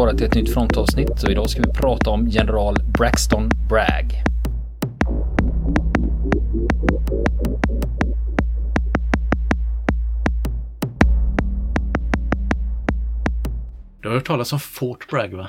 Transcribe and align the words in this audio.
vara 0.00 0.14
till 0.14 0.26
ett 0.26 0.34
nytt 0.34 0.54
frontavsnitt 0.54 1.22
och 1.22 1.30
idag 1.30 1.50
ska 1.50 1.62
vi 1.62 1.72
prata 1.72 2.10
om 2.10 2.28
general 2.28 2.76
Braxton 2.98 3.50
Bragg. 3.68 4.22
Du 14.02 14.08
har 14.08 14.14
hört 14.14 14.26
talas 14.26 14.52
om 14.52 14.60
Fort 14.60 15.08
Bragg 15.10 15.34
va? 15.34 15.48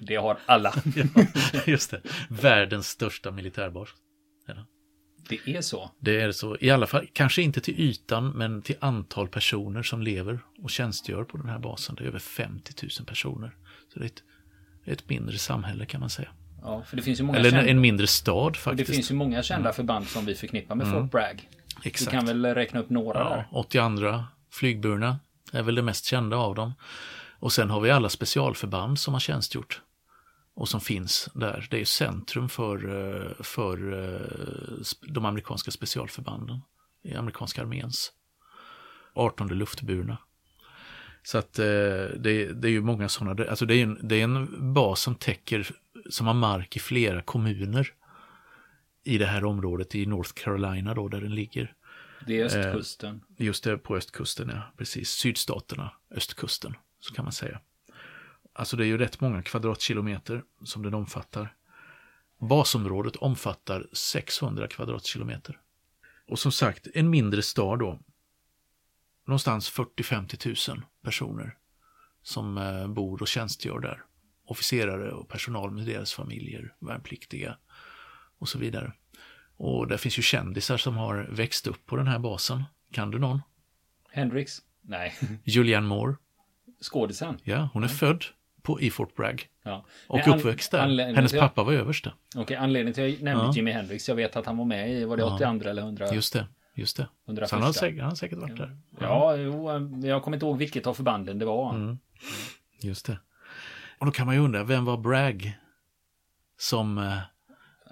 Det 0.00 0.16
har 0.16 0.38
alla. 0.46 0.74
just 1.66 1.90
det. 1.90 2.00
Världens 2.28 2.88
största 2.88 3.30
militärbas. 3.30 3.88
Det 5.30 5.56
är 5.56 5.60
så? 5.60 5.90
Det 5.98 6.20
är 6.20 6.32
så. 6.32 6.56
I 6.60 6.70
alla 6.70 6.86
fall, 6.86 7.06
kanske 7.12 7.42
inte 7.42 7.60
till 7.60 7.80
ytan, 7.80 8.30
men 8.30 8.62
till 8.62 8.76
antal 8.80 9.28
personer 9.28 9.82
som 9.82 10.02
lever 10.02 10.40
och 10.62 10.70
tjänstgör 10.70 11.24
på 11.24 11.36
den 11.36 11.48
här 11.48 11.58
basen. 11.58 11.94
Det 11.94 12.04
är 12.04 12.08
över 12.08 12.18
50 12.18 12.72
000 12.98 13.06
personer. 13.06 13.56
Så 13.92 13.98
det 13.98 14.04
är 14.04 14.06
ett, 14.06 14.22
ett 14.84 15.08
mindre 15.08 15.38
samhälle 15.38 15.86
kan 15.86 16.00
man 16.00 16.10
säga. 16.10 16.28
Ja, 16.62 16.82
för 16.82 16.96
det 16.96 17.02
finns 17.02 17.20
ju 17.20 17.24
många 17.24 17.38
Eller 17.38 17.50
kända... 17.50 17.70
en 17.70 17.80
mindre 17.80 18.06
stad 18.06 18.56
faktiskt. 18.56 18.88
Det 18.88 18.94
finns 18.94 19.10
ju 19.10 19.14
många 19.14 19.42
kända 19.42 19.68
mm. 19.68 19.74
förband 19.74 20.08
som 20.08 20.24
vi 20.24 20.34
förknippar 20.34 20.74
med 20.74 20.86
mm. 20.86 21.02
Fort 21.02 21.12
Bragg. 21.12 21.48
Exakt. 21.82 22.12
Vi 22.12 22.16
kan 22.16 22.26
väl 22.26 22.46
räkna 22.46 22.80
upp 22.80 22.90
några 22.90 23.18
ja, 23.18 23.28
där. 23.28 23.46
82 23.50 24.24
flygburna 24.52 25.18
är 25.52 25.62
väl 25.62 25.74
det 25.74 25.82
mest 25.82 26.04
kända 26.04 26.36
av 26.36 26.54
dem. 26.54 26.72
Och 27.38 27.52
sen 27.52 27.70
har 27.70 27.80
vi 27.80 27.90
alla 27.90 28.08
specialförband 28.08 28.98
som 28.98 29.14
har 29.14 29.20
tjänstgjort 29.20 29.80
och 30.54 30.68
som 30.68 30.80
finns 30.80 31.28
där. 31.34 31.66
Det 31.70 31.80
är 31.80 31.84
centrum 31.84 32.48
för, 32.48 32.76
eh, 32.76 33.42
för 33.42 33.92
eh, 33.92 34.84
de 35.00 35.24
amerikanska 35.24 35.70
specialförbanden 35.70 36.60
i 37.02 37.14
amerikanska 37.14 37.62
arméns 37.62 38.12
18 39.14 39.48
luftburna. 39.48 40.18
Så 41.22 41.38
att 41.38 41.58
eh, 41.58 41.64
det, 42.16 42.52
det 42.52 42.68
är 42.68 42.72
ju 42.72 42.80
många 42.80 43.08
sådana, 43.08 43.44
alltså 43.50 43.66
det 43.66 43.74
är, 43.74 43.82
en, 43.82 43.98
det 44.02 44.16
är 44.16 44.24
en 44.24 44.74
bas 44.74 45.00
som 45.00 45.14
täcker, 45.14 45.70
som 46.10 46.26
har 46.26 46.34
mark 46.34 46.76
i 46.76 46.78
flera 46.78 47.22
kommuner 47.22 47.94
i 49.04 49.18
det 49.18 49.26
här 49.26 49.44
området 49.44 49.94
i 49.94 50.06
North 50.06 50.32
Carolina 50.34 50.94
då 50.94 51.08
där 51.08 51.20
den 51.20 51.34
ligger. 51.34 51.74
Det 52.26 52.40
är 52.40 52.44
östkusten. 52.44 53.20
Just 53.36 53.64
det, 53.64 53.78
på 53.78 53.96
östkusten, 53.96 54.50
ja. 54.54 54.62
Precis. 54.76 55.10
Sydstaterna, 55.10 55.92
östkusten, 56.10 56.74
så 57.00 57.14
kan 57.14 57.24
man 57.24 57.32
säga. 57.32 57.60
Alltså 58.52 58.76
det 58.76 58.84
är 58.84 58.86
ju 58.86 58.98
rätt 58.98 59.20
många 59.20 59.42
kvadratkilometer 59.42 60.42
som 60.64 60.82
den 60.82 60.94
omfattar. 60.94 61.54
Basområdet 62.38 63.16
omfattar 63.16 63.86
600 63.92 64.68
kvadratkilometer. 64.68 65.60
Och 66.28 66.38
som 66.38 66.52
sagt, 66.52 66.86
en 66.94 67.10
mindre 67.10 67.42
stad 67.42 67.78
då. 67.78 68.00
Någonstans 69.26 69.72
40-50 69.72 70.70
000 70.70 70.82
personer 71.02 71.56
som 72.22 72.58
eh, 72.58 72.88
bor 72.88 73.22
och 73.22 73.28
tjänstgör 73.28 73.80
där. 73.80 74.04
Officerare 74.44 75.12
och 75.12 75.28
personal 75.28 75.70
med 75.70 75.86
deras 75.86 76.12
familjer, 76.12 76.74
värnpliktiga 76.78 77.56
och 78.38 78.48
så 78.48 78.58
vidare. 78.58 78.92
Och 79.56 79.88
där 79.88 79.96
finns 79.96 80.18
ju 80.18 80.22
kändisar 80.22 80.76
som 80.76 80.96
har 80.96 81.28
växt 81.30 81.66
upp 81.66 81.86
på 81.86 81.96
den 81.96 82.06
här 82.06 82.18
basen. 82.18 82.64
Kan 82.92 83.10
du 83.10 83.18
någon? 83.18 83.40
Hendrix? 84.10 84.58
Nej. 84.82 85.14
Julianne 85.44 85.86
Moore? 85.88 86.16
Skådisen? 86.80 87.38
Ja, 87.44 87.68
hon 87.72 87.84
är 87.84 87.88
ja. 87.88 87.94
född 87.94 88.24
på, 88.62 88.80
i 88.80 88.90
Fort 88.90 89.16
Bragg. 89.16 89.46
Ja. 89.62 89.84
Och 90.06 90.28
uppväxt 90.28 90.70
där. 90.70 91.14
Hennes 91.14 91.32
pappa 91.32 91.62
var 91.62 91.72
överste. 91.72 92.12
Okej, 92.28 92.42
okay, 92.42 92.56
anledningen 92.56 92.94
till 92.94 93.04
att 93.04 93.10
jag 93.10 93.22
nämnde 93.22 93.44
ja. 93.44 93.52
Jimi 93.54 93.70
Hendrix, 93.70 94.08
jag 94.08 94.16
vet 94.16 94.36
att 94.36 94.46
han 94.46 94.56
var 94.56 94.64
med 94.64 94.90
i, 94.90 95.04
var 95.04 95.16
det 95.16 95.24
82 95.24 95.68
eller 95.68 95.82
100? 95.82 96.14
Just 96.14 96.32
det, 96.32 96.46
just 96.74 96.96
det. 96.96 97.08
101. 97.26 97.50
Så 97.50 97.56
han 97.56 97.62
har, 97.62 97.72
säkert, 97.72 98.00
han 98.00 98.08
har 98.08 98.16
säkert 98.16 98.38
varit 98.38 98.56
där. 98.56 98.76
Ja, 99.00 99.36
jo, 99.36 99.70
jag 100.02 100.22
kommer 100.22 100.36
inte 100.36 100.46
ihåg 100.46 100.58
vilket 100.58 100.86
av 100.86 100.94
förbanden 100.94 101.38
det 101.38 101.44
var. 101.44 101.74
Mm. 101.74 101.98
Just 102.80 103.06
det. 103.06 103.18
Och 103.98 104.06
då 104.06 104.12
kan 104.12 104.26
man 104.26 104.34
ju 104.34 104.40
undra, 104.40 104.64
vem 104.64 104.84
var 104.84 104.96
Bragg? 104.96 105.58
Som 106.58 106.98
eh, 106.98 107.18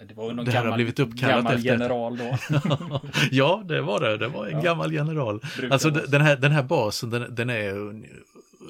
det 0.08 0.14
var 0.14 0.32
någon 0.32 0.44
det 0.44 0.50
här 0.50 0.58
gammal, 0.58 0.70
har 0.70 0.76
blivit 0.76 0.98
uppkallat 0.98 1.36
gammal 1.36 1.54
efter. 1.54 1.70
general 1.70 2.16
då. 2.16 2.38
ja, 3.30 3.62
det 3.64 3.80
var 3.80 4.00
det. 4.00 4.16
Det 4.16 4.28
var 4.28 4.46
en 4.46 4.52
ja. 4.52 4.60
gammal 4.60 4.92
general. 4.92 5.40
Brukar 5.56 5.72
alltså 5.72 5.90
den 5.90 6.20
här, 6.20 6.36
den 6.36 6.52
här 6.52 6.62
basen, 6.62 7.10
den, 7.10 7.34
den 7.34 7.50
är 7.50 8.02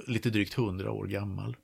lite 0.07 0.31
drygt 0.31 0.59
100 0.59 0.91
år 0.91 1.07
gammal. 1.07 1.57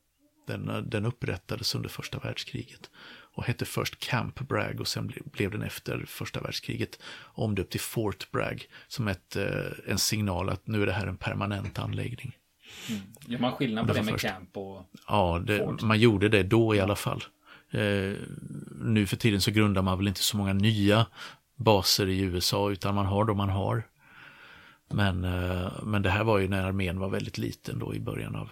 Den, 0.47 0.91
den 0.91 1.07
upprättades 1.07 1.75
under 1.75 1.89
första 1.89 2.19
världskriget 2.19 2.91
och 3.35 3.45
hette 3.45 3.65
först 3.65 3.99
Camp 3.99 4.41
Bragg 4.41 4.81
och 4.81 4.89
sen 4.89 5.13
blev 5.25 5.51
den 5.51 5.63
efter 5.63 6.05
första 6.07 6.41
världskriget 6.41 6.99
omdöpt 7.23 7.71
till 7.71 7.81
Fort 7.81 8.31
Bragg 8.31 8.69
som 8.89 9.09
ett, 9.09 9.37
eh, 9.37 9.47
en 9.87 9.99
signal 9.99 10.51
att 10.51 10.67
nu 10.67 10.83
är 10.83 10.87
det 10.87 10.93
här 10.93 11.07
en 11.07 11.17
permanent 11.17 11.79
anläggning. 11.79 12.37
Mm. 12.89 13.03
Gör 13.27 13.39
man 13.39 13.53
skillnad 13.53 13.87
på 13.87 13.93
det, 13.93 13.99
det 13.99 14.05
med 14.05 14.15
först. 14.15 14.27
camp 14.27 14.57
och 14.57 14.91
Ja, 15.09 15.43
det, 15.47 15.83
man 15.83 15.99
gjorde 15.99 16.29
det 16.29 16.43
då 16.43 16.75
i 16.75 16.81
alla 16.81 16.97
fall. 16.97 17.25
Eh, 17.71 18.13
nu 18.81 19.07
för 19.07 19.17
tiden 19.17 19.41
så 19.41 19.51
grundar 19.51 19.83
man 19.83 19.99
väl 19.99 20.09
inte 20.09 20.23
så 20.23 20.37
många 20.37 20.53
nya 20.53 21.07
baser 21.57 22.09
i 22.09 22.21
USA 22.21 22.71
utan 22.71 22.95
man 22.95 23.07
har 23.07 23.25
de 23.25 23.37
man 23.37 23.49
har. 23.49 23.83
Men, 24.91 25.25
eh, 25.25 25.73
men 25.83 26.03
det 26.03 26.11
här 26.11 26.25
var 26.25 26.39
ju 26.39 26.49
när 26.49 26.65
armén 26.65 26.99
var 26.99 27.09
väldigt 27.09 27.39
liten 27.39 27.79
då 27.79 27.95
i 27.95 28.01
början 28.01 28.37
av 28.37 28.51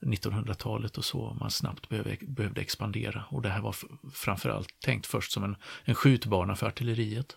1900-talet 0.00 0.98
och 0.98 1.04
så. 1.04 1.36
Man 1.40 1.50
snabbt 1.50 1.88
behövde, 1.88 2.16
behövde 2.20 2.60
expandera 2.60 3.24
och 3.28 3.42
det 3.42 3.48
här 3.48 3.60
var 3.60 3.76
framförallt 4.12 4.80
tänkt 4.80 5.06
först 5.06 5.32
som 5.32 5.44
en, 5.44 5.56
en 5.84 5.94
skjutbana 5.94 6.56
för 6.56 6.66
artilleriet. 6.66 7.36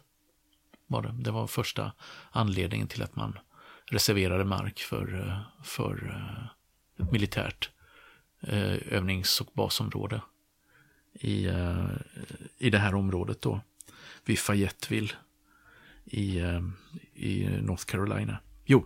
Var 0.88 1.02
det. 1.02 1.16
det 1.20 1.32
var 1.32 1.48
första 1.48 1.92
anledningen 2.32 2.88
till 2.88 3.04
att 3.04 3.16
man 3.16 3.40
reserverade 3.86 4.46
mark 4.46 4.80
för, 4.80 5.40
för 5.64 6.24
ett 7.00 7.12
militärt 7.12 7.72
eh, 8.42 8.94
övnings 8.94 9.42
och 9.42 9.48
basområde 9.54 10.22
i, 11.14 11.46
eh, 11.46 11.90
i 12.58 12.70
det 12.70 12.78
här 12.78 12.96
området 12.96 13.42
då, 13.42 13.62
vid 14.26 14.40
Fayetteville 14.40 15.14
i, 16.06 16.40
i 17.14 17.50
North 17.62 17.86
Carolina. 17.86 18.40
Jo, 18.66 18.86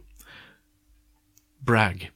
Bragg. 1.59 2.11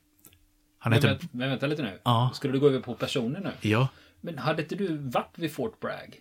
Han 0.93 1.01
men, 1.01 1.09
heter... 1.09 1.27
men 1.31 1.49
vänta 1.49 1.67
lite 1.67 1.81
nu. 1.81 1.99
Ja. 2.03 2.31
Skulle 2.33 2.53
du 2.53 2.59
gå 2.59 2.67
över 2.67 2.79
på 2.79 2.93
personer 2.93 3.39
nu? 3.39 3.69
Ja. 3.69 3.87
Men 4.21 4.37
hade 4.37 4.61
inte 4.61 4.75
du 4.75 4.97
varit 4.97 5.33
vid 5.35 5.51
Fort 5.51 5.79
Bragg? 5.79 6.19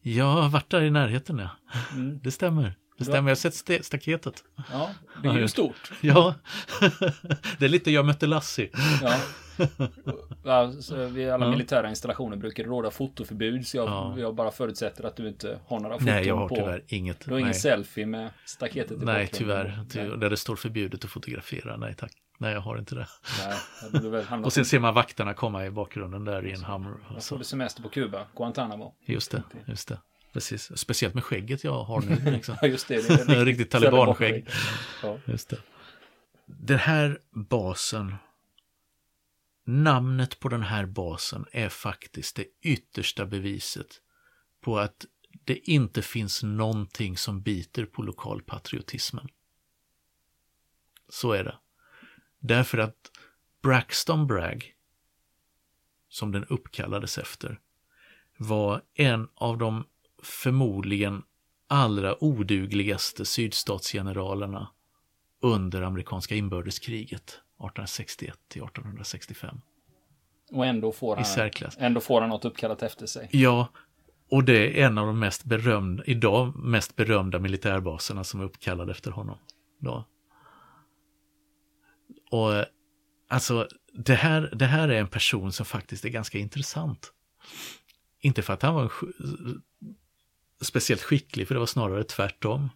Jag 0.00 0.24
har 0.24 0.48
varit 0.48 0.70
där 0.70 0.82
i 0.82 0.90
närheten, 0.90 1.38
ja. 1.38 1.50
Mm. 1.92 2.20
Det 2.22 2.30
stämmer. 2.30 2.74
Det 2.98 3.04
stämmer, 3.04 3.30
jag 3.30 3.36
har 3.36 3.40
sett 3.40 3.54
st 3.54 3.82
staketet. 3.82 4.44
Ja, 4.72 4.90
det 5.22 5.28
är 5.28 5.38
ju 5.38 5.48
stort. 5.48 5.92
Ja, 6.00 6.34
det 7.58 7.64
är 7.64 7.68
lite 7.68 7.90
jag 7.90 8.06
mötte 8.06 8.26
Lassie. 8.26 8.70
Ja. 9.02 9.20
Ja, 10.44 10.72
vid 11.10 11.30
alla 11.30 11.44
ja. 11.46 11.50
militära 11.50 11.88
installationer 11.88 12.36
brukar 12.36 12.62
det 12.64 12.68
råda 12.68 12.90
fotoförbud 12.90 13.66
så 13.66 13.76
jag, 13.76 13.88
ja. 13.88 14.14
jag, 14.18 14.34
bara 14.34 14.50
förutsätter 14.50 15.04
att 15.04 15.16
du 15.16 15.28
inte 15.28 15.58
har 15.66 15.80
några 15.80 15.94
foton 15.94 16.06
på. 16.06 16.12
Nej, 16.12 16.26
jag 16.26 16.36
har 16.36 16.48
på. 16.48 16.54
tyvärr 16.56 16.84
inget. 16.88 17.24
Du 17.24 17.30
har 17.30 17.38
ingen 17.38 17.54
selfie 17.54 18.06
med 18.06 18.30
staketet 18.44 19.02
i 19.02 19.04
Nej, 19.04 19.28
tyvärr. 19.32 19.84
Ty 19.90 20.00
där 20.00 20.30
det 20.30 20.36
står 20.36 20.56
förbjudet 20.56 21.04
att 21.04 21.10
fotografera. 21.10 21.76
Nej, 21.76 21.94
tack. 21.94 22.12
Nej, 22.42 22.52
jag 22.52 22.60
har 22.60 22.78
inte 22.78 22.94
det. 22.94 23.08
Nej, 23.92 24.40
och 24.44 24.52
sen 24.52 24.64
ser 24.64 24.78
man 24.78 24.94
vakterna 24.94 25.34
komma 25.34 25.66
i 25.66 25.70
bakgrunden 25.70 26.24
där 26.24 26.46
i 26.46 26.52
en 26.52 26.64
hammer. 26.64 26.94
Jag 27.14 27.24
får 27.24 27.38
du 27.38 27.44
semester 27.44 27.82
på 27.82 27.88
Kuba, 27.88 28.26
Guantanamo. 28.36 28.94
Just 29.00 29.30
det, 29.30 29.42
just 29.66 29.88
det. 29.88 29.98
Precis, 30.32 30.78
speciellt 30.78 31.14
med 31.14 31.24
skägget 31.24 31.64
jag 31.64 31.84
har 31.84 32.00
nu. 32.00 32.30
Liksom. 32.30 32.56
just 32.62 32.88
det. 32.88 33.08
det 33.08 33.14
är 33.14 33.18
riktigt, 33.18 33.38
riktigt 33.46 33.70
talibanskägg. 33.70 34.48
Ja. 35.02 35.18
Just 35.24 35.48
det. 35.48 35.58
Den 36.46 36.78
här 36.78 37.18
basen 37.30 38.14
Namnet 39.64 40.40
på 40.40 40.48
den 40.48 40.62
här 40.62 40.86
basen 40.86 41.46
är 41.52 41.68
faktiskt 41.68 42.36
det 42.36 42.46
yttersta 42.62 43.26
beviset 43.26 44.00
på 44.60 44.78
att 44.78 45.06
det 45.44 45.70
inte 45.70 46.02
finns 46.02 46.42
någonting 46.42 47.16
som 47.16 47.42
biter 47.42 47.84
på 47.84 48.02
lokalpatriotismen. 48.02 49.28
Så 51.08 51.32
är 51.32 51.44
det. 51.44 51.58
Därför 52.44 52.78
att 52.78 53.10
Braxton 53.62 54.26
Bragg, 54.26 54.74
som 56.08 56.32
den 56.32 56.44
uppkallades 56.44 57.18
efter, 57.18 57.60
var 58.38 58.82
en 58.94 59.28
av 59.34 59.58
de 59.58 59.84
förmodligen 60.22 61.22
allra 61.66 62.24
odugligaste 62.24 63.24
sydstatsgeneralerna 63.24 64.70
under 65.40 65.82
amerikanska 65.82 66.34
inbördeskriget. 66.34 67.22
1861 67.22 68.38
till 68.48 68.62
1865. 68.62 69.60
Och 70.52 70.66
ändå 70.66 70.92
får, 70.92 71.16
han, 71.16 71.70
ändå 71.78 72.00
får 72.00 72.20
han 72.20 72.30
något 72.30 72.44
uppkallat 72.44 72.82
efter 72.82 73.06
sig. 73.06 73.28
Ja, 73.32 73.68
och 74.30 74.44
det 74.44 74.80
är 74.80 74.86
en 74.86 74.98
av 74.98 75.06
de 75.06 75.18
mest 75.18 75.44
berömda, 75.44 76.04
idag 76.06 76.56
mest 76.56 76.96
berömda 76.96 77.38
militärbaserna 77.38 78.24
som 78.24 78.40
är 78.40 78.44
uppkallad 78.44 78.90
efter 78.90 79.10
honom. 79.10 79.38
Då. 79.78 80.04
Och 82.32 82.64
alltså, 83.28 83.68
det 83.92 84.14
här, 84.14 84.50
det 84.54 84.66
här 84.66 84.88
är 84.88 85.00
en 85.00 85.08
person 85.08 85.52
som 85.52 85.66
faktiskt 85.66 86.04
är 86.04 86.08
ganska 86.08 86.38
intressant. 86.38 87.12
Inte 88.20 88.42
för 88.42 88.52
att 88.52 88.62
han 88.62 88.74
var 88.74 88.92
speciellt 90.60 91.02
skicklig, 91.02 91.48
för 91.48 91.54
det 91.54 91.58
var 91.58 91.66
snarare 91.66 92.04
tvärtom. 92.04 92.68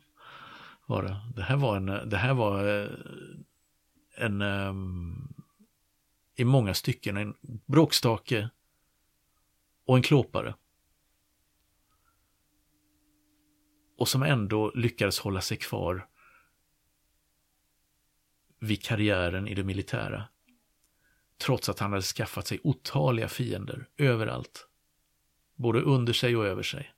Var 0.86 1.02
det. 1.02 1.16
Det, 1.36 1.42
här 1.42 1.56
var 1.56 1.76
en, 1.76 1.86
det 1.86 2.16
här 2.16 2.34
var 2.34 2.82
eh, 2.82 2.90
en 4.16 4.42
um, 4.42 5.34
i 6.36 6.44
många 6.44 6.74
stycken 6.74 7.16
en 7.16 7.34
bråkstake 7.66 8.50
och 9.86 9.96
en 9.96 10.02
klåpare. 10.02 10.54
Och 13.98 14.08
som 14.08 14.22
ändå 14.22 14.72
lyckades 14.74 15.18
hålla 15.18 15.40
sig 15.40 15.56
kvar 15.56 16.08
vid 18.66 18.82
karriären 18.82 19.48
i 19.48 19.54
det 19.54 19.64
militära. 19.64 20.24
Trots 21.44 21.68
att 21.68 21.78
han 21.78 21.90
hade 21.90 22.02
skaffat 22.02 22.46
sig 22.46 22.60
otaliga 22.62 23.28
fiender 23.28 23.86
överallt. 23.98 24.66
Både 25.56 25.80
under 25.80 26.12
sig 26.12 26.36
och 26.36 26.46
över 26.46 26.62
sig 26.62 26.90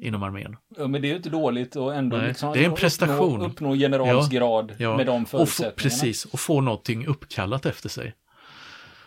inom 0.00 0.22
armén. 0.22 0.56
Ja, 0.76 0.86
men 0.86 1.02
det 1.02 1.08
är 1.08 1.10
ju 1.10 1.16
inte 1.16 1.30
dåligt 1.30 1.76
och 1.76 1.94
ändå 1.94 2.16
Nej, 2.16 2.28
liksom 2.28 2.52
det 2.52 2.60
är 2.60 2.64
en 2.68 2.74
prestation. 2.74 3.34
Uppnå, 3.34 3.46
uppnå 3.46 3.74
generalsgrad 3.74 4.70
Ja, 4.70 4.76
ja. 4.78 4.96
med 4.96 5.06
de 5.06 5.22
Och 5.22 5.28
få, 5.28 5.36
förutsättningarna. 5.38 5.76
precis, 5.76 6.24
och 6.24 6.40
få 6.40 6.60
någonting 6.60 7.06
uppkallat 7.06 7.66
efter 7.66 7.88
sig. 7.88 8.14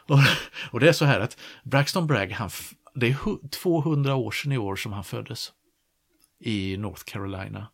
Och, 0.08 0.18
och 0.72 0.80
det 0.80 0.88
är 0.90 0.94
så 0.94 1.06
här 1.06 1.20
att 1.20 1.38
Braxton 1.64 2.08
Bragg, 2.08 2.32
han, 2.32 2.50
det 2.96 3.08
är 3.08 3.12
hu- 3.14 3.50
200 3.50 4.16
år 4.16 4.32
sedan 4.32 4.52
i 4.52 4.58
år 4.58 4.76
som 4.76 4.94
han 4.94 5.04
föddes 5.04 5.54
i 6.40 6.78
North 6.78 7.02
Carolina. 7.06 7.68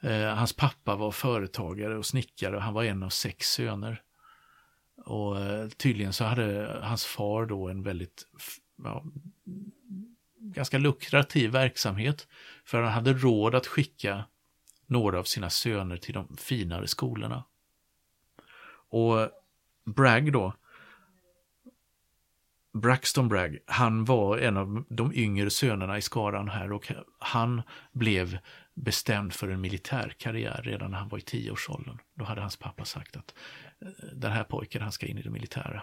Eh, 0.00 0.34
hans 0.34 0.52
pappa 0.52 0.96
var 0.96 1.10
företagare 1.10 1.98
och 1.98 2.06
snickare 2.06 2.56
och 2.56 2.62
han 2.62 2.74
var 2.74 2.84
en 2.84 3.02
av 3.02 3.08
sex 3.08 3.50
söner. 3.50 4.02
Och 5.04 5.40
eh, 5.40 5.68
tydligen 5.68 6.12
så 6.12 6.24
hade 6.24 6.78
hans 6.82 7.04
far 7.04 7.46
då 7.46 7.68
en 7.68 7.82
väldigt 7.82 8.26
ja, 8.84 9.04
ganska 10.38 10.78
lukrativ 10.78 11.50
verksamhet. 11.50 12.28
För 12.64 12.82
han 12.82 12.92
hade 12.92 13.12
råd 13.12 13.54
att 13.54 13.66
skicka 13.66 14.24
några 14.86 15.18
av 15.18 15.24
sina 15.24 15.50
söner 15.50 15.96
till 15.96 16.14
de 16.14 16.36
finare 16.36 16.86
skolorna. 16.86 17.44
Och 18.88 19.30
Bragg 19.84 20.32
då, 20.32 20.54
Braxton 22.72 23.28
Bragg, 23.28 23.58
han 23.66 24.04
var 24.04 24.38
en 24.38 24.56
av 24.56 24.84
de 24.88 25.14
yngre 25.14 25.50
sönerna 25.50 25.98
i 25.98 26.02
skaran 26.02 26.48
här 26.48 26.72
och 26.72 26.92
han 27.18 27.62
blev 27.92 28.38
bestämd 28.82 29.32
för 29.32 29.48
en 29.48 29.60
militärkarriär 29.60 30.62
redan 30.64 30.90
när 30.90 30.98
han 30.98 31.08
var 31.08 31.18
i 31.18 31.22
tioårsåldern. 31.22 31.98
Då 32.14 32.24
hade 32.24 32.40
hans 32.40 32.56
pappa 32.56 32.84
sagt 32.84 33.16
att 33.16 33.34
eh, 33.80 33.88
den 34.12 34.32
här 34.32 34.44
pojken, 34.44 34.82
han 34.82 34.92
ska 34.92 35.06
in 35.06 35.18
i 35.18 35.22
det 35.22 35.30
militära. 35.30 35.82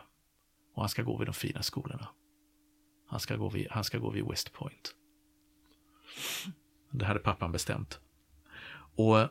Och 0.75 0.81
han 0.81 0.89
ska 0.89 1.03
gå 1.03 1.17
vid 1.17 1.27
de 1.27 1.33
fina 1.33 1.63
skolorna. 1.63 2.07
Han 3.07 3.19
ska 3.19 3.35
gå 3.35 3.49
vid, 3.49 3.67
han 3.71 3.83
ska 3.83 3.97
gå 3.97 4.09
vid 4.09 4.25
West 4.25 4.53
Point. 4.53 4.95
Det 6.91 7.05
hade 7.05 7.19
pappan 7.19 7.51
bestämt. 7.51 7.99
Och 8.95 9.19
eh, 9.19 9.29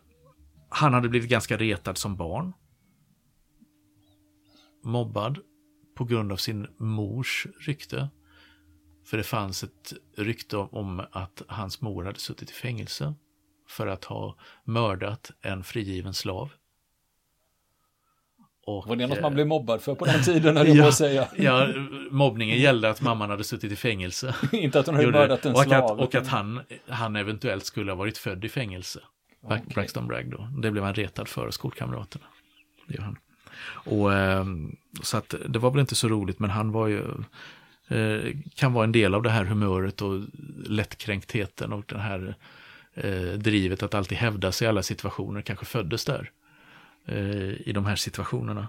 han 0.68 0.94
hade 0.94 1.08
blivit 1.08 1.30
ganska 1.30 1.56
retad 1.56 1.98
som 1.98 2.16
barn. 2.16 2.52
Mobbad 4.82 5.38
på 5.94 6.04
grund 6.04 6.32
av 6.32 6.36
sin 6.36 6.66
mors 6.76 7.46
rykte. 7.60 8.08
För 9.04 9.16
det 9.16 9.22
fanns 9.22 9.64
ett 9.64 9.92
rykte 10.16 10.56
om 10.56 11.06
att 11.12 11.42
hans 11.48 11.80
mor 11.80 12.04
hade 12.04 12.18
suttit 12.18 12.50
i 12.50 12.52
fängelse 12.52 13.14
för 13.68 13.86
att 13.86 14.04
ha 14.04 14.36
mördat 14.64 15.30
en 15.42 15.64
frigiven 15.64 16.14
slav. 16.14 16.50
Och, 18.66 18.88
Var 18.88 18.96
det 18.96 19.06
något 19.06 19.18
eh, 19.18 19.22
man 19.22 19.34
blev 19.34 19.46
mobbad 19.46 19.82
för 19.82 19.94
på 19.94 20.04
den 20.04 20.22
tiden, 20.22 20.56
höll 20.56 20.80
att 20.88 20.94
säga. 20.94 21.28
Ja, 21.36 21.68
mobbningen 22.10 22.58
gällde 22.58 22.90
att 22.90 23.00
mamman 23.00 23.30
hade 23.30 23.44
suttit 23.44 23.72
i 23.72 23.76
fängelse. 23.76 24.34
inte 24.52 24.80
att 24.80 24.86
hon 24.86 24.94
hade 24.94 25.10
mördat 25.10 25.46
en 25.46 25.52
och 25.52 25.62
slav. 25.62 25.84
Att, 25.84 25.90
och 25.90 26.08
utan- 26.08 26.22
att 26.22 26.28
han, 26.28 26.60
han 26.88 27.16
eventuellt 27.16 27.64
skulle 27.64 27.90
ha 27.90 27.96
varit 27.96 28.18
född 28.18 28.44
i 28.44 28.48
fängelse. 28.48 29.00
Okej. 29.42 29.62
Braxton 29.74 30.06
Bragg 30.06 30.30
då. 30.30 30.48
Det 30.62 30.70
blev 30.70 30.84
han 30.84 30.94
retad 30.94 31.28
för 31.28 31.50
skolkamraterna. 31.50 32.24
Det 32.86 32.94
gör 32.94 33.02
han. 33.02 33.18
Och, 33.84 34.14
ehm, 34.14 34.76
så 35.02 35.16
att 35.16 35.34
det 35.48 35.58
var 35.58 35.70
väl 35.70 35.80
inte 35.80 35.94
så 35.94 36.08
roligt, 36.08 36.38
men 36.38 36.50
han 36.50 36.72
var 36.72 36.86
ju, 36.86 37.02
eh, 37.88 38.36
kan 38.54 38.72
vara 38.72 38.84
en 38.84 38.92
del 38.92 39.14
av 39.14 39.22
det 39.22 39.30
här 39.30 39.44
humöret 39.44 40.02
och 40.02 40.20
lättkränktheten 40.66 41.72
och 41.72 41.84
det 41.88 41.98
här 41.98 42.36
eh, 42.96 43.32
drivet 43.32 43.82
att 43.82 43.94
alltid 43.94 44.18
hävda 44.18 44.52
sig 44.52 44.64
i 44.64 44.68
alla 44.68 44.82
situationer, 44.82 45.42
kanske 45.42 45.66
föddes 45.66 46.04
där 46.04 46.30
eh, 47.06 47.68
i 47.68 47.72
de 47.74 47.86
här 47.86 47.96
situationerna. 47.96 48.68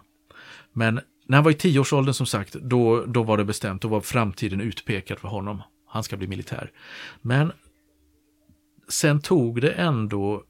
Men 0.74 1.00
när 1.26 1.38
han 1.38 1.44
var 1.44 1.52
i 1.52 1.56
tioårsåldern 1.56 2.14
som 2.14 2.26
sagt, 2.26 2.54
då, 2.54 3.06
då 3.06 3.24
var 3.24 3.38
det 3.38 3.46
bestämt, 3.46 3.82
då 3.82 3.88
var 3.88 4.02
framtiden 4.02 4.62
utpekad 4.62 5.20
för 5.20 5.28
honom. 5.28 5.62
Han 5.88 6.04
ska 6.04 6.18
bli 6.18 6.28
militär. 6.28 6.72
Men 7.22 7.52
sen 8.88 9.22
tog 9.22 9.62
det 9.62 9.72
ändå 9.72 10.44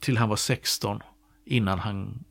till 0.00 0.16
han 0.16 0.28
var 0.28 0.36
16 0.36 1.00
innan 1.44 1.78
han 1.78 2.24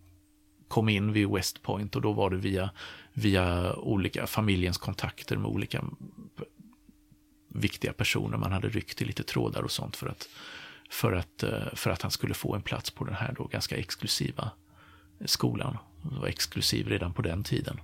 kom 0.67 0.89
in 0.89 1.13
vid 1.13 1.29
West 1.29 1.63
Point 1.63 1.95
och 1.95 2.01
då 2.01 2.13
var 2.13 2.29
det 2.29 2.37
via, 2.37 2.69
via 3.13 3.75
olika 3.75 4.27
familjens 4.27 4.77
kontakter 4.77 5.37
med 5.37 5.51
olika 5.51 5.83
viktiga 7.53 7.93
personer. 7.93 8.37
Man 8.37 8.51
hade 8.51 8.69
ryckt 8.69 9.01
i 9.01 9.05
lite 9.05 9.23
trådar 9.23 9.61
och 9.61 9.71
sånt 9.71 9.95
för 9.95 10.07
att, 10.07 10.29
för 10.89 11.13
att, 11.13 11.43
eh, 11.43 11.73
för 11.73 11.89
att 11.89 12.01
han 12.01 12.11
skulle 12.11 12.33
få 12.33 12.55
en 12.55 12.61
plats 12.61 12.91
på 12.91 13.05
den 13.05 13.15
här 13.15 13.33
då 13.37 13.43
ganska 13.43 13.77
exklusiva 13.77 14.51
skolan. 15.25 15.77
Den 16.01 16.19
var 16.19 16.27
exklusiv 16.27 16.87
redan 16.87 17.13
på 17.13 17.21
den 17.21 17.43
tiden. 17.43 17.79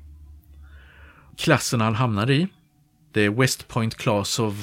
Klassen 1.37 1.81
han 1.81 1.95
hamnar 1.95 2.31
i, 2.31 2.47
det 3.11 3.21
är 3.21 3.29
West 3.29 3.67
Point 3.67 3.95
Class 3.95 4.39
of 4.39 4.53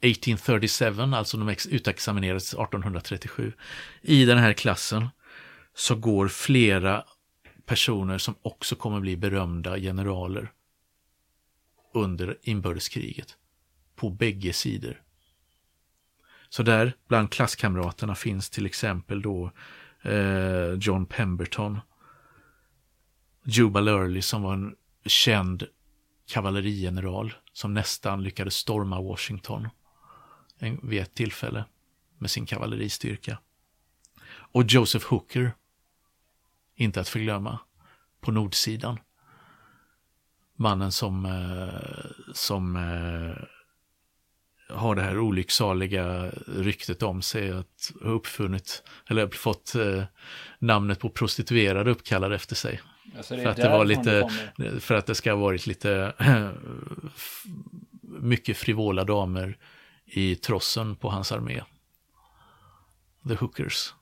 1837, 0.00 1.02
alltså 1.02 1.36
de 1.36 1.48
utexaminerades 1.68 2.52
1837. 2.52 3.52
I 4.02 4.24
den 4.24 4.38
här 4.38 4.52
klassen 4.52 5.08
så 5.74 5.94
går 5.94 6.28
flera 6.28 7.04
personer 7.66 8.18
som 8.18 8.34
också 8.42 8.76
kommer 8.76 9.00
bli 9.00 9.16
berömda 9.16 9.78
generaler 9.78 10.52
under 11.94 12.38
inbördeskriget. 12.42 13.36
På 13.96 14.10
bägge 14.10 14.52
sidor. 14.52 15.02
Så 16.48 16.62
där 16.62 16.92
bland 17.08 17.30
klasskamraterna 17.30 18.14
finns 18.14 18.50
till 18.50 18.66
exempel 18.66 19.22
då 19.22 19.50
eh, 20.02 20.72
John 20.80 21.06
Pemberton, 21.06 21.80
Jubal 23.44 23.88
Early 23.88 24.22
som 24.22 24.42
var 24.42 24.54
en 24.54 24.76
känd 25.04 25.66
kavallerigeneral 26.26 27.34
som 27.52 27.74
nästan 27.74 28.22
lyckades 28.22 28.54
storma 28.54 29.00
Washington 29.00 29.68
vid 30.82 31.00
ett 31.00 31.14
tillfälle 31.14 31.64
med 32.18 32.30
sin 32.30 32.46
kavalleristyrka. 32.46 33.38
Och 34.28 34.64
Joseph 34.66 35.06
Hooker, 35.06 35.52
inte 36.74 37.00
att 37.00 37.08
förglömma, 37.08 37.58
på 38.20 38.32
nordsidan. 38.32 38.98
Mannen 40.56 40.92
som, 40.92 41.26
eh, 41.26 42.32
som 42.34 42.76
eh, 42.76 43.44
har 44.68 44.94
det 44.94 45.02
här 45.02 45.18
olycksaliga 45.18 46.30
ryktet 46.46 47.02
om 47.02 47.22
sig 47.22 47.50
att 47.50 47.92
ha 48.02 48.10
uppfunnit, 48.10 48.82
eller 49.06 49.28
fått 49.28 49.74
eh, 49.74 50.02
namnet 50.58 50.98
på 51.00 51.08
prostituerade 51.08 51.90
uppkallad 51.90 52.32
efter 52.32 52.54
sig. 52.56 52.80
Alltså, 53.16 53.36
För 53.36 53.46
att 53.46 53.56
det 53.56 53.68
var 53.68 53.84
lite, 53.84 54.28
kommer. 54.56 54.80
för 54.80 54.94
att 54.94 55.06
det 55.06 55.14
ska 55.14 55.30
ha 55.32 55.36
varit 55.40 55.66
lite 55.66 56.12
f- 57.16 57.44
mycket 58.02 58.56
frivola 58.56 59.04
damer 59.04 59.58
i 60.04 60.34
trossen 60.34 60.96
på 60.96 61.10
hans 61.10 61.32
armé. 61.32 61.62
The 63.28 63.34
Hookers. 63.34 63.94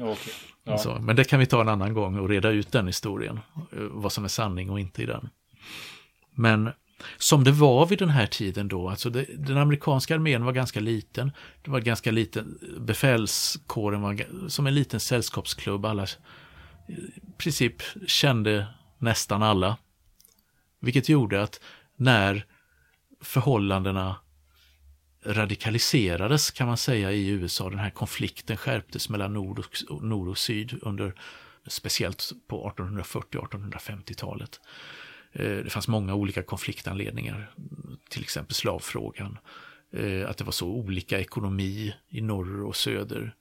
Okej. 0.00 0.32
Ja. 0.64 0.78
Så, 0.78 0.98
men 1.00 1.16
det 1.16 1.24
kan 1.24 1.40
vi 1.40 1.46
ta 1.46 1.60
en 1.60 1.68
annan 1.68 1.94
gång 1.94 2.18
och 2.18 2.28
reda 2.28 2.48
ut 2.50 2.72
den 2.72 2.86
historien. 2.86 3.40
eh, 3.56 3.78
Vad 3.78 4.12
som 4.12 4.24
är 4.24 4.28
sanning 4.28 4.70
och 4.70 4.80
inte 4.80 5.02
i 5.02 5.06
den. 5.06 5.28
Men 6.34 6.70
som 7.18 7.44
det 7.44 7.50
var 7.50 7.86
vid 7.86 7.98
den 7.98 8.08
här 8.08 8.26
tiden 8.26 8.68
då, 8.68 8.88
alltså 8.88 9.10
det, 9.10 9.26
den 9.38 9.58
amerikanska 9.58 10.14
armén 10.14 10.44
var 10.44 10.52
ganska 10.52 10.80
liten. 10.80 11.32
Det 11.62 11.70
var 11.70 11.80
ganska 11.80 12.10
liten, 12.10 12.58
befälskåren 12.80 14.00
var 14.02 14.48
som 14.48 14.66
en 14.66 14.74
liten 14.74 15.00
sällskapsklubb. 15.00 15.84
Alla 15.84 16.02
eh, 16.02 16.08
i 16.88 17.32
princip 17.38 17.82
kände 18.06 18.66
nästan 18.98 19.42
alla. 19.42 19.76
Vilket 20.80 21.08
gjorde 21.08 21.42
att 21.42 21.60
när 21.96 22.44
förhållandena 23.20 24.16
radikaliserades 25.24 26.50
kan 26.50 26.66
man 26.66 26.76
säga 26.76 27.12
i 27.12 27.28
USA, 27.28 27.70
den 27.70 27.78
här 27.78 27.90
konflikten 27.90 28.56
skärptes 28.56 29.08
mellan 29.08 29.32
nord 29.32 29.58
och, 29.58 30.02
nord 30.02 30.28
och 30.28 30.38
syd 30.38 30.78
under 30.82 31.14
speciellt 31.66 32.32
på 32.48 32.72
1840-1850-talet. 32.76 34.60
Eh, 35.38 35.64
det 35.64 35.70
fanns 35.70 35.88
många 35.88 36.14
olika 36.14 36.42
konfliktanledningar, 36.42 37.50
till 38.08 38.22
exempel 38.22 38.54
slavfrågan, 38.54 39.38
eh, 39.92 40.30
att 40.30 40.38
det 40.38 40.44
var 40.44 40.52
så 40.52 40.68
olika 40.68 41.20
ekonomi 41.20 41.94
i 42.08 42.20
norr 42.20 42.62
och 42.62 42.76
söder, 42.76 43.34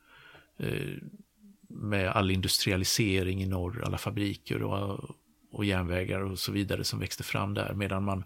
eh, 0.59 0.95
med 1.69 2.09
all 2.09 2.31
industrialisering 2.31 3.43
i 3.43 3.45
norr, 3.45 3.83
alla 3.85 3.97
fabriker 3.97 4.63
och, 4.63 5.15
och 5.51 5.65
järnvägar 5.65 6.19
och 6.19 6.39
så 6.39 6.51
vidare 6.51 6.83
som 6.83 6.99
växte 6.99 7.23
fram 7.23 7.53
där, 7.53 7.73
medan 7.73 8.03
man 8.03 8.23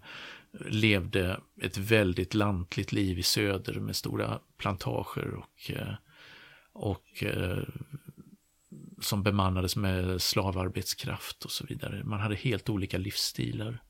levde 0.66 1.40
ett 1.62 1.78
väldigt 1.78 2.34
lantligt 2.34 2.92
liv 2.92 3.18
i 3.18 3.22
söder 3.22 3.74
med 3.74 3.96
stora 3.96 4.38
plantager 4.58 5.34
och, 5.34 5.70
och 6.72 7.24
som 9.02 9.22
bemannades 9.22 9.76
med 9.76 10.22
slavarbetskraft 10.22 11.44
och 11.44 11.50
så 11.50 11.66
vidare. 11.66 12.04
Man 12.04 12.20
hade 12.20 12.34
helt 12.34 12.68
olika 12.68 12.98
livsstilar. 12.98 13.82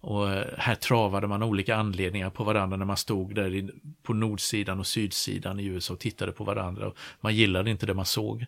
Och 0.00 0.30
eh, 0.30 0.46
här 0.58 0.74
travade 0.74 1.26
man 1.26 1.42
olika 1.42 1.76
anledningar 1.76 2.30
på 2.30 2.44
varandra 2.44 2.76
när 2.76 2.84
man 2.84 2.96
stod 2.96 3.34
där 3.34 3.70
på 4.02 4.14
nordsidan 4.14 4.80
och 4.80 4.86
sydsidan 4.86 5.60
i 5.60 5.64
USA 5.64 5.94
och 5.94 6.00
tittade 6.00 6.32
på 6.32 6.44
varandra. 6.44 6.92
Man 7.20 7.34
gillade 7.34 7.70
inte 7.70 7.86
det 7.86 7.94
man 7.94 8.06
såg, 8.06 8.46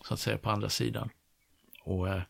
så 0.00 0.14
att 0.14 0.20
säga, 0.20 0.38
på 0.38 0.50
andra 0.50 0.68
sidan. 0.68 1.10
Och 1.82 2.08
eh, 2.08 2.22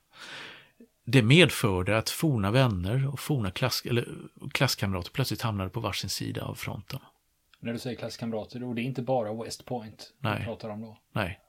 det 1.04 1.22
medförde 1.22 1.98
att 1.98 2.10
forna 2.10 2.50
vänner 2.50 3.08
och 3.12 3.20
forna 3.20 3.50
klass, 3.50 3.82
eller 3.86 4.08
klasskamrater 4.52 5.10
plötsligt 5.10 5.42
hamnade 5.42 5.70
på 5.70 5.80
varsin 5.80 6.10
sida 6.10 6.44
av 6.44 6.54
fronten. 6.54 7.00
När 7.60 7.72
du 7.72 7.78
säger 7.78 7.96
klasskamrater, 7.96 8.60
då 8.60 8.72
det 8.72 8.82
är 8.82 8.84
inte 8.84 9.02
bara 9.02 9.44
West 9.44 9.64
Point 9.64 10.12
Nej. 10.18 10.38
du 10.38 10.44
pratar 10.44 10.68
om 10.68 10.80
då? 10.80 10.98
Nej, 11.12 11.40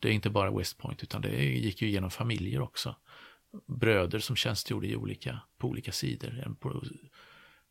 det 0.00 0.08
är 0.08 0.12
inte 0.12 0.30
bara 0.30 0.50
West 0.50 0.78
Point 0.78 1.02
utan 1.02 1.22
det 1.22 1.44
gick 1.44 1.82
ju 1.82 1.90
genom 1.90 2.10
familjer 2.10 2.60
också. 2.60 2.94
Bröder 3.66 4.18
som 4.18 4.36
tjänstgjorde 4.36 4.86
i 4.86 4.96
olika, 4.96 5.40
på 5.58 5.68
olika 5.68 5.92
sidor. 5.92 6.42
En 6.46 6.56
på 6.56 6.82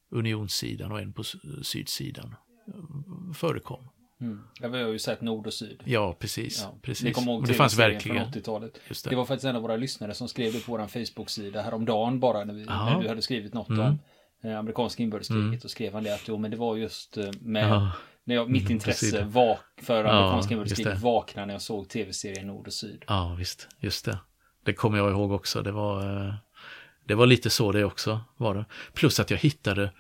unionssidan 0.10 0.92
och 0.92 1.00
en 1.00 1.14
på 1.14 1.24
sydsidan. 1.62 2.36
Förekom. 3.34 3.90
Mm. 4.22 4.44
Ja, 4.60 4.68
vi 4.68 4.82
har 4.82 4.90
ju 4.90 5.00
sett 5.00 5.22
nord 5.22 5.48
och 5.48 5.54
syd. 5.54 5.84
Ja, 5.86 6.16
precis. 6.20 6.62
Ja. 6.62 6.80
precis. 6.82 7.18
Ihåg 7.18 7.48
det 7.48 7.54
fanns 7.54 7.80
verkligen. 7.80 8.32
Från 8.32 8.42
80-talet. 8.42 8.80
Det. 8.90 9.10
det. 9.10 9.16
var 9.16 9.26
faktiskt 9.26 9.46
en 9.46 9.56
av 9.56 9.62
våra 9.62 9.76
lyssnare 9.76 10.14
som 10.14 10.28
skrev 10.28 10.54
det 10.54 10.66
på 10.66 10.72
vår 10.72 10.88
Facebook-sida 10.88 11.62
häromdagen 11.62 12.20
bara 12.20 12.44
när, 12.44 12.54
vi, 12.54 12.66
när 12.66 13.02
du 13.02 13.08
hade 13.08 13.22
skrivit 13.22 13.54
något 13.54 13.70
mm. 13.70 13.86
om 13.86 14.00
eh, 14.44 14.60
amerikanska 14.60 15.04
inbördeskriget 15.04 15.46
mm. 15.46 15.60
och 15.64 15.72
skrev 15.72 15.94
han 15.94 16.04
det 16.04 16.14
att 16.14 16.28
jo 16.28 16.38
men 16.38 16.52
det 16.52 16.58
var 16.58 16.76
just 16.76 17.18
eh, 17.18 17.30
med 17.42 17.70
ja. 17.70 17.92
När 18.28 18.36
jag, 18.36 18.50
mitt 18.50 18.70
intresse 18.70 19.24
vak, 19.24 19.60
för 19.82 20.04
amerikanska 20.04 20.52
ja, 20.52 20.54
inbördeskriget 20.54 21.02
vaknade 21.02 21.46
när 21.46 21.54
jag 21.54 21.62
såg 21.62 21.90
tv-serien 21.90 22.48
Nord 22.48 22.68
och 22.68 22.74
Syd. 22.74 23.04
Ja, 23.08 23.36
visst. 23.40 23.68
Just 23.80 24.06
det. 24.06 24.20
Det 24.64 24.74
kommer 24.74 24.98
jag 24.98 25.12
ihåg 25.12 25.32
också. 25.32 25.62
Det 25.62 25.72
var, 25.72 26.26
eh, 26.28 26.34
det 27.06 27.16
var 27.16 27.26
lite 27.26 27.50
så 27.50 27.72
det 27.72 27.84
också 27.84 28.22
var 28.38 28.56
det. 28.56 28.66
Plus 28.94 29.20
att 29.20 29.32
jag 29.32 29.38
hittade, 29.38 29.92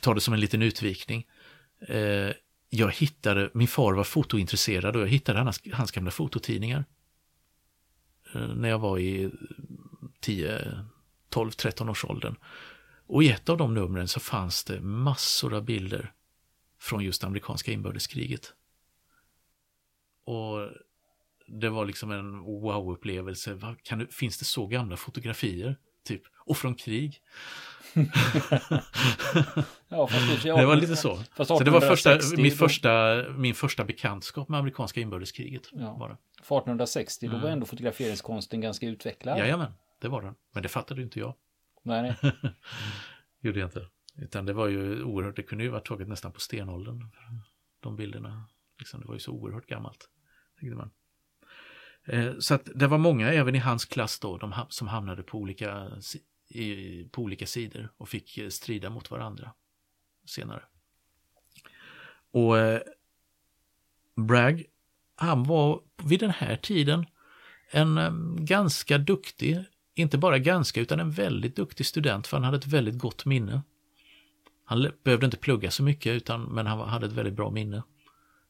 ta 0.00 0.14
det 0.14 0.20
som 0.20 0.34
en 0.34 0.40
liten 0.40 0.62
utvikning, 0.62 1.26
eh, 1.88 2.30
jag 2.70 2.92
hittade, 2.92 3.50
min 3.54 3.68
far 3.68 3.92
var 3.92 4.04
fotointresserad 4.04 4.96
och 4.96 5.02
jag 5.02 5.08
hittade 5.08 5.38
hans, 5.38 5.62
hans 5.72 5.90
gamla 5.90 6.10
fototidningar. 6.10 6.84
Eh, 8.34 8.48
när 8.48 8.68
jag 8.68 8.78
var 8.78 8.98
i 8.98 9.30
10, 10.20 10.84
12, 11.28 11.50
13 11.50 11.88
års 11.88 12.04
åldern. 12.04 12.36
Och 13.06 13.22
i 13.22 13.30
ett 13.30 13.48
av 13.48 13.56
de 13.56 13.74
numren 13.74 14.08
så 14.08 14.20
fanns 14.20 14.64
det 14.64 14.80
massor 14.80 15.54
av 15.54 15.64
bilder 15.64 16.12
från 16.80 17.04
just 17.04 17.24
amerikanska 17.24 17.72
inbördeskriget. 17.72 18.54
Och 20.24 20.70
det 21.46 21.68
var 21.68 21.86
liksom 21.86 22.10
en 22.10 22.38
wow-upplevelse. 22.40 23.58
Finns 24.10 24.38
det 24.38 24.44
så 24.44 24.66
gamla 24.66 24.96
fotografier? 24.96 25.76
Typ, 26.04 26.22
och 26.46 26.56
från 26.56 26.74
krig. 26.74 27.22
ja, 29.88 30.06
fast 30.06 30.42
det, 30.42 30.48
det 30.56 30.66
var 30.66 30.76
lite 30.76 30.96
så. 30.96 31.18
så 31.44 31.58
det 31.58 31.70
var 31.70 31.80
första, 31.80 32.18
min, 32.36 32.52
första, 32.52 33.24
min 33.36 33.54
första 33.54 33.84
bekantskap 33.84 34.48
med 34.48 34.60
amerikanska 34.60 35.00
inbördeskriget. 35.00 35.68
Ja. 35.72 36.18
För 36.42 36.56
1860 36.56 37.26
mm. 37.26 37.38
då 37.38 37.44
var 37.46 37.52
ändå 37.52 37.66
fotograferingskonsten 37.66 38.60
ganska 38.60 38.86
utvecklad. 38.86 39.38
Jajamän, 39.38 39.72
det 40.00 40.08
var 40.08 40.22
den. 40.22 40.34
Men 40.54 40.62
det 40.62 40.68
fattade 40.68 41.02
inte 41.02 41.18
jag. 41.18 41.34
Nej, 41.82 42.02
nej. 42.22 42.32
Gjorde 43.40 43.58
jag 43.58 43.66
inte. 43.66 43.86
Utan 44.18 44.46
det 44.46 44.52
var 44.52 44.68
ju 44.68 45.02
oerhört, 45.02 45.36
det 45.36 45.42
kunde 45.42 45.64
ju 45.64 45.70
varit 45.70 45.86
taget 45.86 46.08
nästan 46.08 46.32
på 46.32 46.40
stenåldern. 46.40 47.10
De 47.80 47.96
bilderna, 47.96 48.48
liksom, 48.78 49.00
det 49.00 49.06
var 49.06 49.14
ju 49.14 49.20
så 49.20 49.32
oerhört 49.32 49.66
gammalt. 49.66 50.08
Tänkte 50.60 50.76
man. 50.76 50.90
Eh, 52.04 52.38
så 52.38 52.54
att 52.54 52.68
det 52.74 52.86
var 52.86 52.98
många 52.98 53.32
även 53.32 53.54
i 53.54 53.58
hans 53.58 53.84
klass 53.84 54.18
då, 54.18 54.38
de, 54.38 54.54
som 54.68 54.88
hamnade 54.88 55.22
på 55.22 55.38
olika, 55.38 55.90
i, 56.48 57.04
på 57.04 57.22
olika 57.22 57.46
sidor 57.46 57.92
och 57.96 58.08
fick 58.08 58.38
eh, 58.38 58.48
strida 58.48 58.90
mot 58.90 59.10
varandra 59.10 59.54
senare. 60.26 60.62
Och 62.30 62.58
eh, 62.58 62.80
Bragg, 64.16 64.64
han 65.14 65.44
var 65.44 65.82
vid 66.04 66.20
den 66.20 66.30
här 66.30 66.56
tiden 66.56 67.06
en 67.70 67.98
eh, 67.98 68.12
ganska 68.38 68.98
duktig, 68.98 69.64
inte 69.94 70.18
bara 70.18 70.38
ganska 70.38 70.80
utan 70.80 71.00
en 71.00 71.10
väldigt 71.10 71.56
duktig 71.56 71.86
student 71.86 72.26
för 72.26 72.36
han 72.36 72.44
hade 72.44 72.56
ett 72.56 72.66
väldigt 72.66 72.98
gott 72.98 73.24
minne. 73.24 73.62
Han 74.68 74.90
behövde 75.04 75.26
inte 75.26 75.36
plugga 75.36 75.70
så 75.70 75.82
mycket 75.82 76.16
utan, 76.16 76.42
men 76.42 76.66
han 76.66 76.88
hade 76.88 77.06
ett 77.06 77.12
väldigt 77.12 77.34
bra 77.34 77.50
minne. 77.50 77.82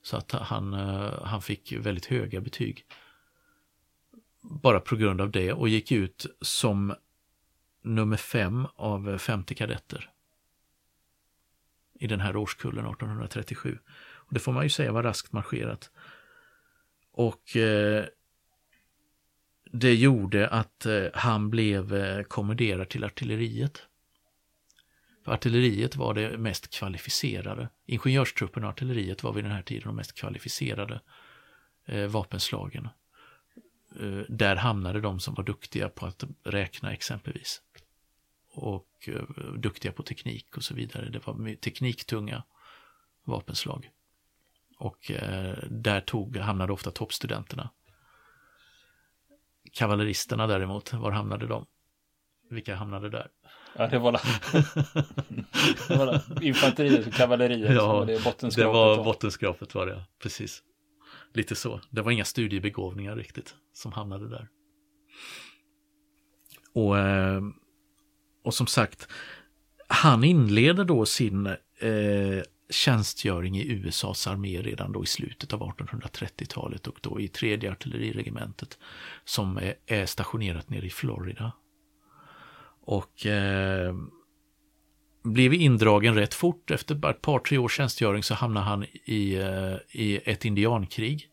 Så 0.03 0.17
att 0.17 0.33
han, 0.33 0.75
eh, 0.75 1.23
han 1.25 1.43
fick 1.43 1.73
väldigt 1.73 2.07
höga 2.07 2.41
betyg 2.41 2.87
bara 4.41 4.81
på 4.81 4.97
grund 4.97 5.21
av 5.21 5.31
det 5.31 5.53
och 5.53 5.69
gick 5.69 5.93
ut 5.93 6.27
som 6.41 6.95
nummer 7.83 8.17
fem 8.17 8.67
av 8.75 9.19
50 9.19 9.55
kadetter 9.55 10.11
i 12.01 12.07
den 12.07 12.21
här 12.21 12.37
årskullen 12.37 12.87
1837. 12.87 13.79
Och 13.99 14.35
det 14.35 14.41
får 14.41 14.53
man 14.53 14.63
ju 14.63 14.71
säga 14.71 14.93
var 14.93 15.03
raskt 15.03 15.33
marscherat. 15.33 15.91
Och 17.13 17.57
eh, 17.57 18.05
det 19.73 19.95
gjorde 19.95 20.49
att 20.49 20.87
eh, 20.87 21.05
han 21.15 21.51
blev 21.51 21.95
eh, 21.95 22.23
kommenderad 22.23 22.89
till 22.89 23.05
artilleriet. 23.05 23.88
Artilleriet 25.29 25.97
var 25.97 26.15
det 26.15 26.39
mest 26.39 26.71
kvalificerade. 26.71 27.69
Ingenjörstruppen 27.87 28.65
och 28.65 28.71
artilleriet 28.71 29.23
var 29.23 29.33
vid 29.33 29.45
den 29.45 29.53
här 29.53 29.63
tiden 29.63 29.83
de 29.87 29.97
mest 29.97 30.15
kvalificerade 30.15 31.01
eh, 31.85 32.07
vapenslagen. 32.07 32.89
Eh, 34.01 34.21
där 34.29 34.57
hamnade 34.57 35.01
de 35.01 35.21
som 35.21 35.35
var 35.35 35.45
duktiga 35.45 35.89
på 35.89 36.07
att 36.07 36.25
räkna 36.43 36.93
exempelvis. 36.93 37.63
Och 38.53 39.09
eh, 39.09 39.23
duktiga 39.57 39.93
på 39.93 40.03
teknik 40.03 40.57
och 40.57 40.65
så 40.65 40.75
vidare. 40.75 41.09
Det 41.09 41.27
var 41.27 41.55
tekniktunga 41.57 42.43
vapenslag. 43.25 43.91
Och 44.79 45.11
eh, 45.11 45.59
där 45.71 46.01
tog, 46.01 46.37
hamnade 46.37 46.73
ofta 46.73 46.91
toppstudenterna. 46.91 47.71
Kavalleristerna 49.73 50.47
däremot, 50.47 50.93
var 50.93 51.11
hamnade 51.11 51.47
de? 51.47 51.67
Vilka 52.51 52.77
hamnade 52.77 53.11
där? 53.11 53.29
Ja, 53.77 53.87
det 53.87 53.99
var, 53.99 54.13
det 55.89 55.97
var 55.97 56.43
infanteriet 56.43 57.07
och 57.07 57.13
kavalleriet 57.13 57.75
ja, 57.75 57.93
var 57.93 58.07
det 58.07 58.25
bottenskrapet. 58.25 58.73
Det 58.73 58.79
var 58.79 59.05
bottenskrapet 59.05 59.75
var 59.75 59.87
det, 59.87 60.05
precis. 60.23 60.63
Lite 61.35 61.55
så. 61.55 61.81
Det 61.91 62.03
var 62.03 62.11
inga 62.11 62.25
studiebegåvningar 62.25 63.17
riktigt 63.17 63.55
som 63.73 63.93
hamnade 63.93 64.29
där. 64.29 64.49
Och, 66.75 66.99
eh, 66.99 67.41
och 68.45 68.55
som 68.55 68.67
sagt, 68.67 69.09
han 69.89 70.25
inleder 70.25 70.85
då 70.85 71.07
sin 71.07 71.47
eh, 71.47 72.43
tjänstgöring 72.71 73.59
i 73.59 73.73
USAs 73.73 74.27
armé 74.27 74.63
redan 74.63 74.93
då 74.93 75.05
i 75.05 75.07
slutet 75.07 75.53
av 75.53 75.61
1830-talet 75.61 76.87
och 76.87 76.99
då 77.03 77.21
i 77.21 77.29
tredje 77.29 77.73
artilleriregementet 77.73 78.79
som 79.25 79.57
är, 79.57 79.75
är 79.87 80.07
stationerat 80.07 80.71
nere 80.71 80.87
i 80.87 80.91
Florida. 80.91 81.53
Och 82.89 83.27
eh, 83.27 83.95
blev 85.25 85.55
indragen 85.55 86.15
rätt 86.15 86.35
fort. 86.35 86.71
Efter 86.71 86.95
bara 86.95 87.13
ett 87.13 87.23
par, 87.23 87.39
tre 87.39 87.59
års 87.59 87.77
tjänstgöring 87.77 88.23
så 88.23 88.35
hamnade 88.35 88.67
han 88.67 88.85
i, 89.05 89.35
eh, 89.35 90.01
i 90.01 90.21
ett 90.25 90.45
indiankrig. 90.45 91.29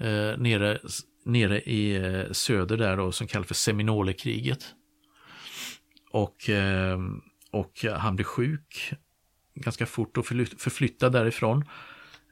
Eh, 0.00 0.38
nere, 0.38 0.78
nere 1.24 1.60
i 1.60 1.96
eh, 1.96 2.32
söder 2.32 2.76
där 2.76 2.96
då, 2.96 3.12
som 3.12 3.26
kallas 3.26 3.46
för 3.46 3.54
Seminolekriget. 3.54 4.74
Och, 6.10 6.50
eh, 6.50 6.98
och 7.50 7.84
han 7.98 8.16
blev 8.16 8.24
sjuk 8.24 8.92
ganska 9.54 9.86
fort 9.86 10.18
och 10.18 10.26
förflyttad 10.26 11.12
därifrån 11.12 11.64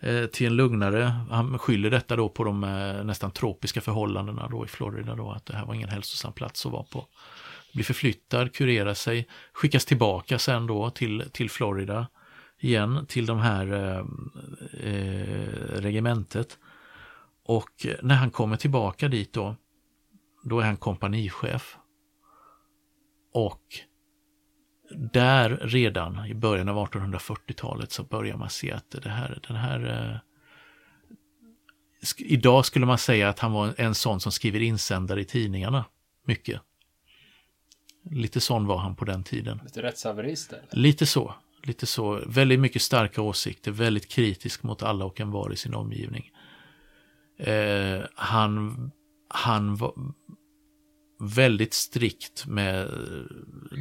eh, 0.01 0.27
till 0.27 0.47
en 0.47 0.57
lugnare. 0.57 1.03
Han 1.31 1.59
skyller 1.59 1.91
detta 1.91 2.17
då 2.17 2.29
på 2.29 2.45
de 2.45 2.65
eh, 2.65 3.05
nästan 3.05 3.31
tropiska 3.31 3.81
förhållandena 3.81 4.49
då 4.49 4.65
i 4.65 4.69
Florida 4.69 5.15
då, 5.15 5.31
att 5.31 5.47
det 5.47 5.57
här 5.57 5.67
var 5.67 5.75
ingen 5.75 5.89
hälsosam 5.89 6.33
plats 6.33 6.67
att 6.67 6.73
vara 6.73 6.85
på 6.85 7.07
blir 7.73 7.85
förflyttad, 7.85 8.53
kurerar 8.55 8.95
sig, 8.95 9.29
skickas 9.53 9.85
tillbaka 9.85 10.39
sen 10.39 10.67
då 10.67 10.91
till, 10.91 11.25
till 11.33 11.51
Florida 11.51 12.07
igen, 12.61 13.07
till 13.09 13.27
de 13.27 13.39
här 13.39 13.73
eh, 13.73 13.99
eh, 14.93 15.81
regementet. 15.81 16.59
Och 17.45 17.87
när 18.03 18.15
han 18.15 18.31
kommer 18.31 18.57
tillbaka 18.57 19.09
dit 19.09 19.33
då, 19.33 19.57
då 20.43 20.61
är 20.61 20.65
han 20.65 20.77
kompanichef. 20.77 21.77
Och 23.33 23.63
där 25.13 25.51
redan 25.51 26.27
i 26.27 26.35
början 26.35 26.69
av 26.69 26.87
1840-talet 26.89 27.93
så 27.93 28.03
börjar 28.03 28.37
man 28.37 28.51
se 28.51 28.73
att 28.73 28.91
det 28.91 29.09
här, 29.09 29.39
den 29.49 29.57
här 29.57 30.11
eh, 30.13 30.19
Idag 32.19 32.67
skulle 32.67 32.87
man 32.87 32.99
säga 32.99 33.29
att 33.29 33.39
han 33.39 33.53
var 33.53 33.75
en 33.77 33.95
sån 33.95 34.21
som 34.21 34.33
skriver 34.33 34.61
insändare 34.61 35.21
i 35.21 35.25
tidningarna. 35.25 35.85
Mycket. 36.25 36.61
Lite 38.11 38.41
sån 38.41 38.67
var 38.67 38.79
han 38.79 38.95
på 38.95 39.05
den 39.05 39.25
tiden. 39.25 39.61
Lite 39.65 39.83
rättshaverist? 39.83 40.53
Lite 40.71 41.07
så. 41.07 41.35
Lite 41.63 41.87
så. 41.87 42.21
Väldigt 42.27 42.61
mycket 42.61 42.83
starka 42.83 43.23
åsikter, 43.23 43.71
väldigt 43.71 44.09
kritisk 44.09 44.63
mot 44.63 44.83
alla 44.83 45.05
och 45.05 45.21
en 45.21 45.31
var 45.31 45.53
i 45.53 45.57
sin 45.57 45.75
omgivning. 45.75 46.31
Eh, 47.39 48.01
han, 48.15 48.91
han 49.29 49.77
var, 49.77 49.93
väldigt 51.21 51.75
strikt 51.75 52.47
med 52.47 52.91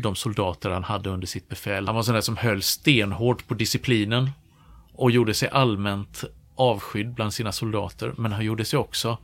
de 0.03 0.15
soldater 0.15 0.69
han 0.69 0.83
hade 0.83 1.09
under 1.09 1.27
sitt 1.27 1.49
befäl. 1.49 1.85
Han 1.85 1.95
var 1.95 2.03
sån 2.03 2.13
där 2.13 2.21
som 2.21 2.37
höll 2.37 2.61
stenhårt 2.61 3.47
på 3.47 3.53
disciplinen 3.53 4.29
och 4.93 5.11
gjorde 5.11 5.33
sig 5.33 5.49
allmänt 5.49 6.23
avskydd 6.55 7.13
bland 7.13 7.33
sina 7.33 7.51
soldater, 7.51 8.13
men 8.17 8.31
han 8.31 8.45
gjorde 8.45 8.65
sig 8.65 8.79
också 8.79 9.17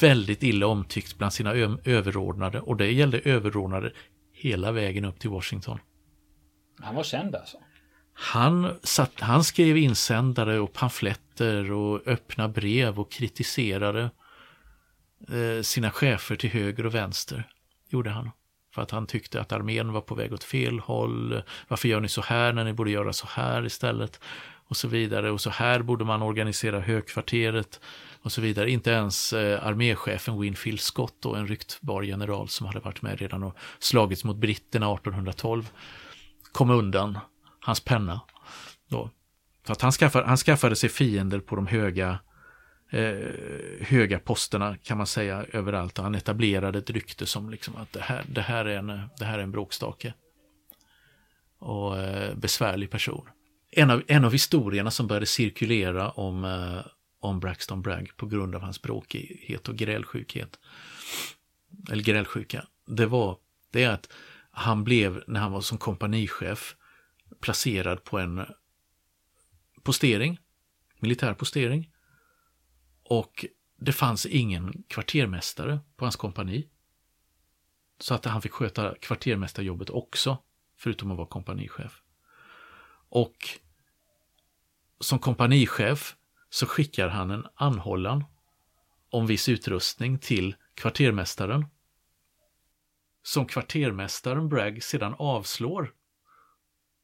väldigt 0.00 0.42
illa 0.42 0.66
omtyckt 0.66 1.18
bland 1.18 1.32
sina 1.32 1.52
överordnade 1.84 2.60
och 2.60 2.76
det 2.76 2.90
gällde 2.90 3.18
överordnade 3.18 3.92
hela 4.32 4.72
vägen 4.72 5.04
upp 5.04 5.18
till 5.18 5.30
Washington. 5.30 5.78
Han 6.80 6.94
var 6.94 7.02
känd 7.02 7.34
alltså? 7.34 7.56
Han, 8.14 8.74
satt, 8.82 9.20
han 9.20 9.44
skrev 9.44 9.76
insändare 9.76 10.60
och 10.60 10.72
pamfletter 10.72 11.72
och 11.72 12.06
öppna 12.06 12.48
brev 12.48 13.00
och 13.00 13.12
kritiserade 13.12 14.10
eh, 15.28 15.62
sina 15.62 15.90
chefer 15.90 16.36
till 16.36 16.50
höger 16.50 16.86
och 16.86 16.94
vänster. 16.94 17.48
Gjorde 17.88 18.10
han. 18.10 18.30
För 18.74 18.82
att 18.82 18.90
han 18.90 19.06
tyckte 19.06 19.40
att 19.40 19.52
armén 19.52 19.92
var 19.92 20.00
på 20.00 20.14
väg 20.14 20.32
åt 20.32 20.44
fel 20.44 20.78
håll. 20.78 21.42
Varför 21.68 21.88
gör 21.88 22.00
ni 22.00 22.08
så 22.08 22.22
här 22.22 22.52
när 22.52 22.64
ni 22.64 22.72
borde 22.72 22.90
göra 22.90 23.12
så 23.12 23.26
här 23.30 23.66
istället? 23.66 24.20
Och 24.68 24.76
så 24.76 24.88
vidare. 24.88 25.30
Och 25.30 25.40
så 25.40 25.50
här 25.50 25.82
borde 25.82 26.04
man 26.04 26.22
organisera 26.22 26.80
högkvarteret 26.80 27.80
och 28.26 28.32
så 28.32 28.40
vidare. 28.40 28.70
Inte 28.70 28.90
ens 28.90 29.32
eh, 29.32 29.66
arméchefen 29.66 30.40
Winfield 30.40 30.80
Scott, 30.80 31.14
då, 31.20 31.34
en 31.34 31.46
ryktbar 31.46 32.02
general 32.02 32.48
som 32.48 32.66
hade 32.66 32.80
varit 32.80 33.02
med 33.02 33.20
redan 33.20 33.42
och 33.42 33.56
slagits 33.78 34.24
mot 34.24 34.36
britterna 34.36 34.94
1812, 34.94 35.70
kom 36.52 36.70
undan 36.70 37.18
hans 37.60 37.80
penna. 37.80 38.20
Då. 38.88 39.10
Så 39.66 39.72
att 39.72 39.82
han, 39.82 39.92
skaffade, 39.92 40.26
han 40.26 40.36
skaffade 40.36 40.76
sig 40.76 40.88
fiender 40.88 41.40
på 41.40 41.56
de 41.56 41.66
höga, 41.66 42.18
eh, 42.90 43.16
höga 43.80 44.18
posterna 44.18 44.76
kan 44.76 44.96
man 44.98 45.06
säga 45.06 45.44
överallt. 45.52 45.98
Och 45.98 46.04
han 46.04 46.14
etablerade 46.14 46.78
ett 46.78 46.90
rykte 46.90 47.26
som 47.26 47.50
liksom 47.50 47.76
att 47.76 47.92
det 47.92 48.02
här, 48.02 48.24
det 48.28 48.40
här, 48.40 48.64
är, 48.64 48.78
en, 48.78 49.00
det 49.18 49.24
här 49.24 49.38
är 49.38 49.42
en 49.42 49.52
bråkstake. 49.52 50.14
Och 51.58 51.98
eh, 51.98 52.34
besvärlig 52.34 52.90
person. 52.90 53.28
En 53.70 53.90
av, 53.90 54.02
en 54.06 54.24
av 54.24 54.32
historierna 54.32 54.90
som 54.90 55.06
började 55.06 55.26
cirkulera 55.26 56.10
om, 56.10 56.44
eh, 56.44 56.92
om 57.20 57.40
Braxton 57.40 57.82
Bragg 57.82 58.16
på 58.16 58.26
grund 58.26 58.54
av 58.54 58.60
hans 58.62 58.82
bråkighet 58.82 59.68
och 59.68 59.76
grälsjukhet. 59.76 60.58
Eller 61.90 62.02
grälsjuka. 62.02 62.66
Det 62.86 63.06
var 63.06 63.38
det 63.70 63.82
är 63.82 63.90
att 63.90 64.12
han 64.50 64.84
blev, 64.84 65.22
när 65.26 65.40
han 65.40 65.52
var 65.52 65.60
som 65.60 65.78
kompanichef, 65.78 66.76
placerad 67.40 68.04
på 68.04 68.18
en 68.18 68.46
postering, 69.82 70.38
militär 70.98 71.34
postering. 71.34 71.90
Och 73.02 73.46
det 73.76 73.92
fanns 73.92 74.26
ingen 74.26 74.84
kvartermästare 74.88 75.80
på 75.96 76.04
hans 76.04 76.16
kompani. 76.16 76.68
Så 77.98 78.14
att 78.14 78.24
han 78.24 78.42
fick 78.42 78.52
sköta 78.52 78.94
kvartermästarjobbet 78.94 79.90
också, 79.90 80.38
förutom 80.76 81.10
att 81.10 81.16
vara 81.16 81.28
kompanichef. 81.28 82.02
Och 83.08 83.36
som 85.00 85.18
kompanichef 85.18 86.16
så 86.56 86.66
skickar 86.66 87.08
han 87.08 87.30
en 87.30 87.46
anhållan 87.54 88.24
om 89.10 89.26
viss 89.26 89.48
utrustning 89.48 90.18
till 90.18 90.54
kvartermästaren. 90.74 91.66
Som 93.22 93.46
kvartermästaren 93.46 94.48
Bragg 94.48 94.82
sedan 94.82 95.14
avslår. 95.18 95.92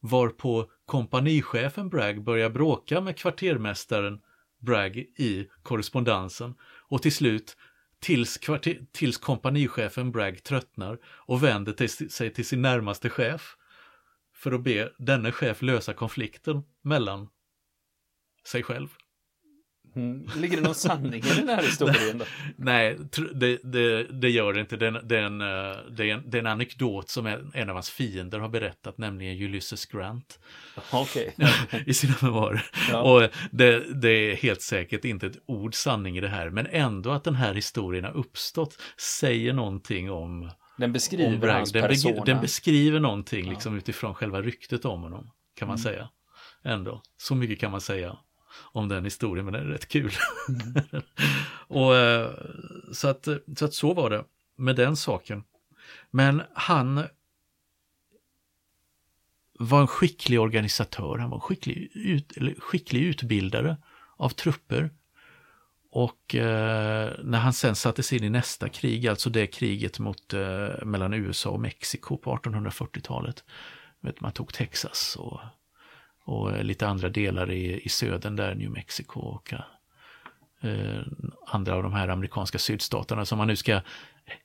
Varpå 0.01 0.71
kompanichefen 0.87 1.89
Bragg 1.89 2.25
börjar 2.25 2.51
bråka 2.51 3.01
med 3.01 3.19
kvartermästaren 3.19 4.21
Bragg 4.59 4.97
i 4.99 5.49
korrespondensen 5.63 6.55
och 6.63 7.03
till 7.03 7.15
slut 7.15 7.57
tills, 8.01 8.39
kvarter, 8.39 8.87
tills 8.93 9.19
kompanichefen 9.19 10.13
Bragg 10.13 10.43
tröttnar 10.43 10.99
och 11.05 11.43
vänder 11.43 11.73
till, 11.73 12.11
sig 12.11 12.33
till 12.33 12.47
sin 12.47 12.63
närmaste 12.63 13.11
chef 13.11 13.57
för 14.35 14.53
att 14.53 14.63
be 14.63 14.93
denne 14.99 15.33
chef 15.33 15.63
lösa 15.63 15.95
konflikten 15.95 16.63
mellan 16.83 17.29
sig 18.45 18.63
själv. 18.63 18.89
Mm. 19.97 20.29
Ligger 20.37 20.57
det 20.57 20.63
någon 20.63 20.75
sanning 20.75 21.23
i 21.25 21.35
den 21.37 21.49
här 21.49 21.63
historien? 21.63 22.19
Då? 22.19 22.25
Nej, 22.57 22.99
det, 23.35 23.59
det, 23.65 24.05
det, 24.05 24.31
gör 24.31 24.53
det 24.53 24.61
inte. 24.61 24.77
Det 24.77 24.87
är, 24.87 24.93
en, 24.93 25.09
det, 25.09 25.19
är 25.19 25.23
en, 25.23 25.41
eh, 25.41 25.77
det, 25.91 26.11
är 26.11 26.15
en, 26.15 26.31
det 26.31 26.39
är 26.39 26.41
en 26.41 26.47
anekdot 26.47 27.09
som 27.09 27.27
en 27.55 27.69
av 27.69 27.75
hans 27.75 27.91
fiender 27.91 28.39
har 28.39 28.49
berättat, 28.49 28.99
nämligen 28.99 29.43
Ulysses 29.43 29.87
Grant. 29.87 30.39
Okay. 30.93 31.31
I 31.87 31.95
sina 31.95 32.15
memoarer. 32.23 32.67
Ja. 32.91 33.03
Och 33.03 33.31
det, 33.51 34.09
är 34.09 34.35
helt 34.35 34.63
säkert 34.63 35.05
inte 35.05 35.27
ett 35.27 35.39
ord 35.47 35.75
sanning 35.75 36.17
i 36.19 36.21
det 36.21 36.29
här, 36.29 36.51
men 36.51 36.67
ändå 36.67 37.11
att 37.11 37.25
den 37.25 37.35
här 37.35 37.55
historien 37.55 38.05
har 38.05 38.17
uppstått 38.17 38.79
säger 38.97 39.53
någonting 39.53 40.11
om 40.11 40.51
den 40.77 40.93
beskriver 40.93 41.49
om 41.49 41.55
hans 41.55 41.73
den, 41.73 41.83
persona. 41.83 42.25
Den 42.25 42.41
beskriver 42.41 43.01
någonting 43.01 43.51
liksom 43.51 43.77
utifrån 43.77 44.15
själva 44.15 44.43
ryktet 44.43 44.85
om 44.85 45.03
honom, 45.03 45.31
kan 45.57 45.69
man 45.69 45.77
mm. 45.77 45.85
säga. 45.85 46.09
Ändå, 46.65 47.03
så 47.17 47.35
mycket 47.35 47.61
kan 47.61 47.71
man 47.71 47.81
säga 47.81 48.17
om 48.55 48.89
den 48.89 49.05
historien, 49.05 49.45
men 49.45 49.55
den 49.55 49.67
är 49.67 49.73
rätt 49.73 49.89
kul. 49.89 50.13
Mm. 50.49 51.03
och, 51.69 51.97
eh, 51.97 52.31
så, 52.93 53.09
att, 53.09 53.29
så 53.57 53.65
att 53.65 53.75
så 53.75 53.95
var 53.95 54.11
det 54.11 54.25
med 54.57 54.77
den 54.77 54.97
saken. 54.97 55.45
Men 56.11 56.43
han 56.55 57.05
var 59.59 59.81
en 59.81 59.87
skicklig 59.87 60.41
organisatör, 60.41 61.19
han 61.19 61.31
var 61.31 61.37
en 61.37 61.41
skicklig, 61.41 61.91
ut, 61.95 62.33
skicklig 62.59 63.03
utbildare 63.03 63.77
av 64.17 64.29
trupper. 64.29 64.91
Och 65.91 66.35
eh, 66.35 67.13
när 67.23 67.39
han 67.39 67.53
sen 67.53 67.77
sattes 67.77 68.13
in 68.13 68.25
i 68.25 68.31
nästa 68.31 68.69
krig, 68.69 69.07
alltså 69.07 69.31
det 69.31 69.47
kriget 69.47 69.99
mot, 69.99 70.35
eh, 70.35 70.85
mellan 70.85 71.15
USA 71.15 71.51
och 71.51 71.61
Mexiko 71.61 72.17
på 72.17 72.37
1840-talet. 72.37 73.45
Man 74.21 74.33
tog 74.33 74.53
Texas 74.53 75.17
och 75.17 75.41
och 76.25 76.53
eh, 76.53 76.65
lite 76.65 76.89
andra 76.89 77.09
delar 77.09 77.51
i, 77.51 77.81
i 77.85 77.89
södern 77.89 78.37
där, 78.37 78.55
New 78.55 78.71
Mexico 78.71 79.21
och 79.21 79.53
eh, 79.53 81.03
andra 81.47 81.75
av 81.75 81.83
de 81.83 81.93
här 81.93 82.09
amerikanska 82.09 82.59
sydstaterna 82.59 83.25
som 83.25 83.39
man 83.39 83.47
nu 83.47 83.57
ska 83.57 83.81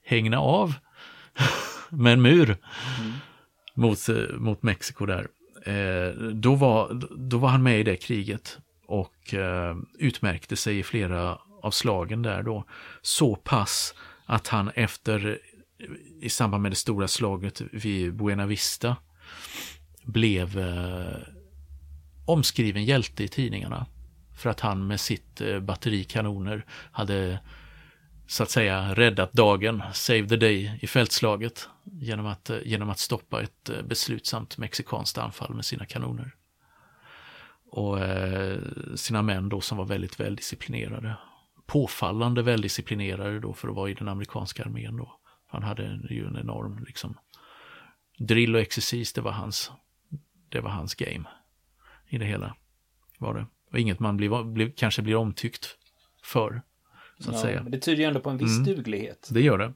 hängna 0.03 0.39
av 0.39 0.73
med 1.89 2.13
en 2.13 2.21
mur 2.21 2.57
mm. 2.99 3.13
mot, 3.73 4.09
eh, 4.09 4.37
mot 4.37 4.63
Mexiko 4.63 5.05
där. 5.05 5.27
Eh, 5.65 6.13
då, 6.33 6.55
var, 6.55 7.01
då 7.17 7.37
var 7.37 7.49
han 7.49 7.63
med 7.63 7.79
i 7.79 7.83
det 7.83 7.95
kriget 7.95 8.57
och 8.87 9.33
eh, 9.33 9.77
utmärkte 9.99 10.55
sig 10.55 10.79
i 10.79 10.83
flera 10.83 11.37
av 11.61 11.71
slagen 11.71 12.21
där 12.21 12.43
då. 12.43 12.63
Så 13.01 13.35
pass 13.35 13.95
att 14.25 14.47
han 14.47 14.71
efter, 14.75 15.39
i 16.21 16.29
samband 16.29 16.63
med 16.63 16.71
det 16.71 16.75
stora 16.75 17.07
slaget 17.07 17.61
vid 17.71 18.15
Buena 18.15 18.45
Vista, 18.45 18.95
blev 20.03 20.59
eh, 20.59 21.37
omskriven 22.27 22.85
hjälte 22.85 23.23
i 23.23 23.27
tidningarna. 23.27 23.85
För 24.37 24.49
att 24.49 24.59
han 24.59 24.87
med 24.87 24.99
sitt 24.99 25.41
eh, 25.41 25.59
batteri 25.59 26.03
kanoner 26.03 26.65
hade 26.91 27.39
så 28.27 28.43
att 28.43 28.49
säga 28.49 28.95
räddat 28.95 29.33
dagen, 29.33 29.83
save 29.93 30.27
the 30.27 30.35
day 30.35 30.79
i 30.81 30.87
fältslaget 30.87 31.69
genom 31.83 32.25
att, 32.25 32.49
eh, 32.49 32.57
genom 32.65 32.89
att 32.89 32.99
stoppa 32.99 33.41
ett 33.41 33.69
eh, 33.69 33.81
beslutsamt 33.81 34.57
mexikanskt 34.57 35.17
anfall 35.17 35.53
med 35.53 35.65
sina 35.65 35.85
kanoner. 35.85 36.35
Och 37.71 37.99
eh, 37.99 38.59
sina 38.95 39.21
män 39.21 39.49
då 39.49 39.61
som 39.61 39.77
var 39.77 39.85
väldigt 39.85 40.19
väldisciplinerade. 40.19 41.17
Påfallande 41.65 42.41
väldisciplinerade 42.41 43.39
då 43.39 43.53
för 43.53 43.67
att 43.67 43.75
vara 43.75 43.89
i 43.89 43.93
den 43.93 44.07
amerikanska 44.07 44.63
armén 44.63 44.97
då. 44.97 45.19
Han 45.47 45.63
hade 45.63 45.83
ju 46.09 46.27
en 46.27 46.37
enorm 46.37 46.83
liksom 46.87 47.17
drill 48.17 48.55
och 48.55 48.61
exercis, 48.61 49.13
det 49.13 49.21
var 49.21 49.31
hans, 49.31 49.71
det 50.49 50.59
var 50.59 50.69
hans 50.69 50.95
game 50.95 51.27
i 52.09 52.17
det 52.17 52.25
hela. 52.25 52.55
Var 53.17 53.33
det. 53.33 53.45
Och 53.71 53.79
inget 53.79 53.99
man 53.99 54.17
blir, 54.17 54.43
blir, 54.43 54.73
kanske 54.75 55.01
blir 55.01 55.15
omtyckt 55.15 55.77
för. 56.23 56.61
Så 57.19 57.29
att 57.29 57.35
ja, 57.35 57.41
säga. 57.41 57.63
Men 57.63 57.71
det 57.71 57.79
tyder 57.79 57.97
ju 57.97 58.03
ändå 58.03 58.19
på 58.19 58.29
en 58.29 58.37
viss 58.37 58.57
mm, 58.57 58.63
duglighet. 58.63 59.29
Det 59.31 59.41
gör 59.41 59.57
det. 59.57 59.73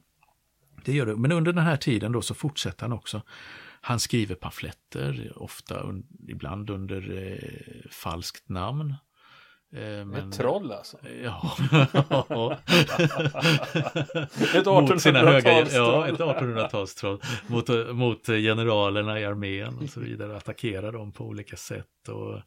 Det 0.85 0.93
gör 0.93 1.05
det. 1.05 1.15
Men 1.15 1.31
under 1.31 1.53
den 1.53 1.63
här 1.63 1.77
tiden 1.77 2.11
då 2.11 2.21
så 2.21 2.33
fortsätter 2.33 2.81
han 2.81 2.93
också. 2.93 3.21
Han 3.81 3.99
skriver 3.99 4.35
pamfletter, 4.35 5.33
ofta 5.35 5.93
ibland 6.27 6.69
under 6.69 7.27
eh, 7.31 7.89
falskt 7.91 8.49
namn. 8.49 8.95
Eh, 9.73 10.05
men, 10.05 10.15
ett 10.29 10.37
troll 10.37 10.71
alltså? 10.71 10.97
Ja. 11.23 11.57
ett 14.55 14.65
1800-talstroll. 14.65 15.67
Ja, 15.73 16.07
ett 16.07 16.19
1800-talstroll. 16.19 17.21
Mot, 17.47 17.95
mot 17.95 18.25
generalerna 18.25 19.19
i 19.19 19.25
armén 19.25 19.77
och 19.77 19.89
så 19.89 19.99
vidare. 19.99 20.37
Attackerar 20.37 20.91
dem 20.91 21.11
på 21.11 21.25
olika 21.25 21.57
sätt. 21.57 22.07
Och, 22.07 22.41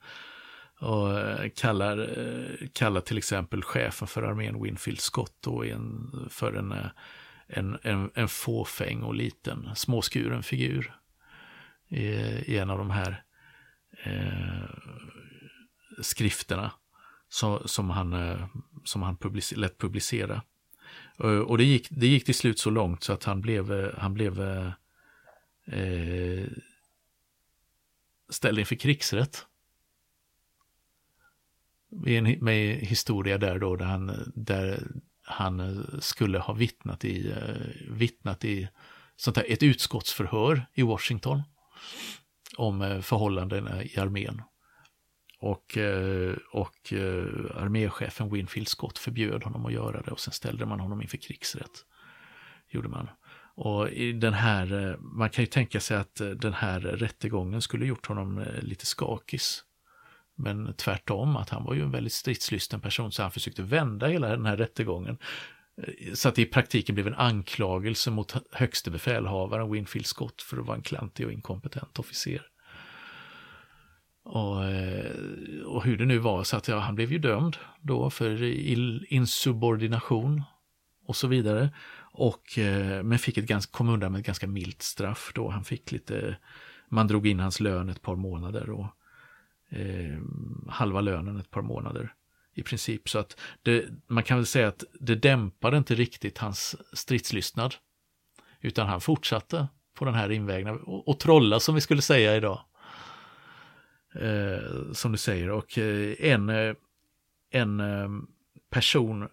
och 0.89 1.09
kallar, 1.57 2.09
kallar 2.73 3.01
till 3.01 3.19
exempel 3.19 3.63
chefen 3.63 4.09
för 4.09 4.23
armén 4.23 4.63
Winfield 4.63 5.01
Scott 5.01 5.37
då 5.41 5.65
en, 5.65 6.11
för 6.31 6.53
en, 6.53 6.75
en, 7.47 7.79
en, 7.83 8.11
en 8.15 8.29
fåfäng 8.29 9.03
och 9.03 9.15
liten 9.15 9.69
småskuren 9.75 10.43
figur. 10.43 10.95
I, 11.89 12.07
i 12.53 12.59
en 12.59 12.71
av 12.71 12.79
de 12.79 12.91
här 12.91 13.25
eh, 14.05 14.69
skrifterna 16.03 16.71
som, 17.35 17.63
som 17.65 17.91
han, 17.91 18.13
eh, 18.13 18.47
som 18.85 19.03
han 19.03 19.17
publicer, 19.17 19.57
lät 19.57 19.79
publicera. 19.79 20.43
Eh, 21.19 21.39
och 21.39 21.59
det 21.59 21.65
gick, 21.65 21.87
det 21.91 22.07
gick 22.07 22.25
till 22.25 22.35
slut 22.35 22.59
så 22.59 22.71
långt 22.71 23.05
så 23.05 23.13
att 23.13 23.25
han 23.25 23.41
blev, 23.41 23.73
eh, 23.73 23.99
han 23.99 24.15
blev 24.15 24.41
eh, 25.67 26.47
ställd 28.29 28.59
inför 28.59 28.77
krigsrätt. 28.77 29.47
Med 32.41 32.79
historia 32.79 33.39
där 33.39 33.59
då, 33.59 33.77
där 33.77 33.87
han, 33.87 34.33
där 34.35 34.83
han 35.23 35.87
skulle 36.01 36.39
ha 36.39 36.55
vittnat 36.55 37.05
i, 37.05 37.35
vittnat 37.91 38.45
i 38.45 38.69
sånt 39.17 39.37
här, 39.37 39.47
ett 39.49 39.63
utskottsförhör 39.63 40.67
i 40.75 40.83
Washington 40.83 41.43
om 42.57 43.03
förhållandena 43.03 43.85
i 43.85 43.99
armén. 43.99 44.43
Och, 45.45 45.79
eh, 45.79 46.37
och 46.53 46.93
eh, 46.93 47.27
arméchefen 47.63 48.31
Winfield 48.31 48.69
Scott 48.69 48.99
förbjöd 48.99 49.43
honom 49.43 49.67
att 49.67 49.73
göra 49.73 50.03
det 50.03 50.11
och 50.11 50.21
sen 50.21 50.33
ställde 50.33 50.67
man 50.67 50.81
honom 50.81 51.03
inför 51.03 51.17
krigsrätt. 51.17 51.85
Gjorde 52.71 52.89
man. 52.89 53.09
Och 53.55 53.89
i 53.89 54.13
den 54.13 54.33
här, 54.33 54.89
eh, 54.91 54.99
man 54.99 55.31
kan 55.31 55.43
ju 55.43 55.47
tänka 55.47 55.81
sig 55.81 55.97
att 55.97 56.15
den 56.37 56.53
här 56.53 56.81
rättegången 56.81 57.63
skulle 57.63 57.87
gjort 57.87 58.07
honom 58.07 58.45
lite 58.63 58.87
skakis. 58.87 59.65
Men 60.37 60.75
tvärtom, 60.75 61.37
att 61.37 61.51
han 61.51 61.65
var 61.65 61.75
ju 61.75 61.83
en 61.83 61.91
väldigt 61.91 62.13
stridslysten 62.13 62.81
person 62.81 63.13
så 63.13 63.23
han 63.23 63.31
försökte 63.31 63.63
vända 63.63 64.07
hela 64.07 64.29
den 64.29 64.47
här 64.47 64.57
rättegången. 64.57 65.19
Så 66.15 66.29
att 66.29 66.35
det 66.35 66.43
i 66.43 66.47
praktiken 66.47 66.95
blev 66.95 67.07
en 67.07 67.15
anklagelse 67.15 68.11
mot 68.11 68.35
högste 68.53 68.91
befälhavaren 68.91 69.73
Winfield 69.73 70.07
Scott 70.07 70.43
för 70.43 70.59
att 70.59 70.67
vara 70.67 70.77
en 70.77 70.83
klantig 70.83 71.27
och 71.27 71.33
inkompetent 71.33 71.99
officer. 71.99 72.54
Och, 74.25 74.65
eh, 74.65 75.63
och 75.65 75.85
hur 75.85 75.97
det 75.97 76.05
nu 76.05 76.19
var, 76.19 76.45
så 76.45 76.57
att 76.57 76.69
ja, 76.69 76.79
han 76.79 76.95
blev 76.95 77.13
ju 77.13 77.19
dömd 77.19 77.57
då 77.81 78.11
för 78.11 78.43
insubordination 79.13 80.43
och 81.07 81.17
så 81.17 81.27
vidare. 81.27 81.71
Och, 81.97 82.59
eh, 82.59 83.03
men 83.03 83.19
fick 83.19 83.39
ett 83.39 83.47
ganska, 83.47 83.73
kom 83.73 83.89
undan 83.89 84.13
med 84.13 84.19
ett 84.19 84.27
ganska 84.27 84.47
milt 84.47 84.83
straff 84.83 85.33
då. 85.35 85.51
Han 85.51 85.65
fick 85.65 85.93
lite, 85.93 86.37
man 86.89 87.07
drog 87.07 87.27
in 87.27 87.41
hans 87.41 87.61
lön 87.61 87.89
ett 87.89 88.03
par 88.03 88.17
månader 88.17 88.71
och 88.71 88.87
eh, 89.69 90.19
halva 90.69 91.01
lönen 91.01 91.41
ett 91.41 91.51
par 91.51 91.63
månader 91.63 92.15
i 92.55 92.63
princip. 92.63 93.09
Så 93.09 93.19
att 93.19 93.41
det, 93.63 93.85
man 94.07 94.23
kan 94.23 94.39
väl 94.39 94.47
säga 94.47 94.69
att 94.69 94.85
det 95.01 95.15
dämpade 95.15 95.77
inte 95.77 95.95
riktigt 95.95 96.39
hans 96.39 96.77
stridslystnad. 96.93 97.75
Utan 98.61 98.89
han 98.89 99.01
fortsatte 99.01 99.69
på 99.95 100.05
den 100.05 100.15
här 100.15 100.31
invägna 100.31 100.73
och, 100.73 101.09
och 101.09 101.21
trolla 101.21 101.61
som 101.61 101.75
vi 101.75 101.81
skulle 101.81 102.03
säga 102.03 102.37
idag. 102.37 102.61
Eh, 104.15 104.93
som 104.93 105.13
du 105.13 105.19
säger 105.19 105.51
och 105.51 105.79
eh, 105.79 106.15
en, 106.19 106.49
eh, 106.49 106.75
en 107.51 107.81
eh, 107.81 108.09
person, 108.71 109.29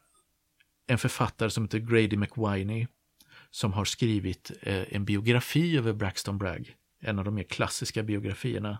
en 0.87 0.97
författare 0.97 1.49
som 1.49 1.63
heter 1.63 1.79
Grady 1.79 2.17
McWiney 2.17 2.87
som 3.49 3.73
har 3.73 3.85
skrivit 3.85 4.51
en 4.63 5.05
biografi 5.05 5.77
över 5.77 5.93
Braxton 5.93 6.37
Bragg. 6.37 6.75
En 6.99 7.19
av 7.19 7.25
de 7.25 7.35
mer 7.35 7.43
klassiska 7.43 8.03
biografierna 8.03 8.77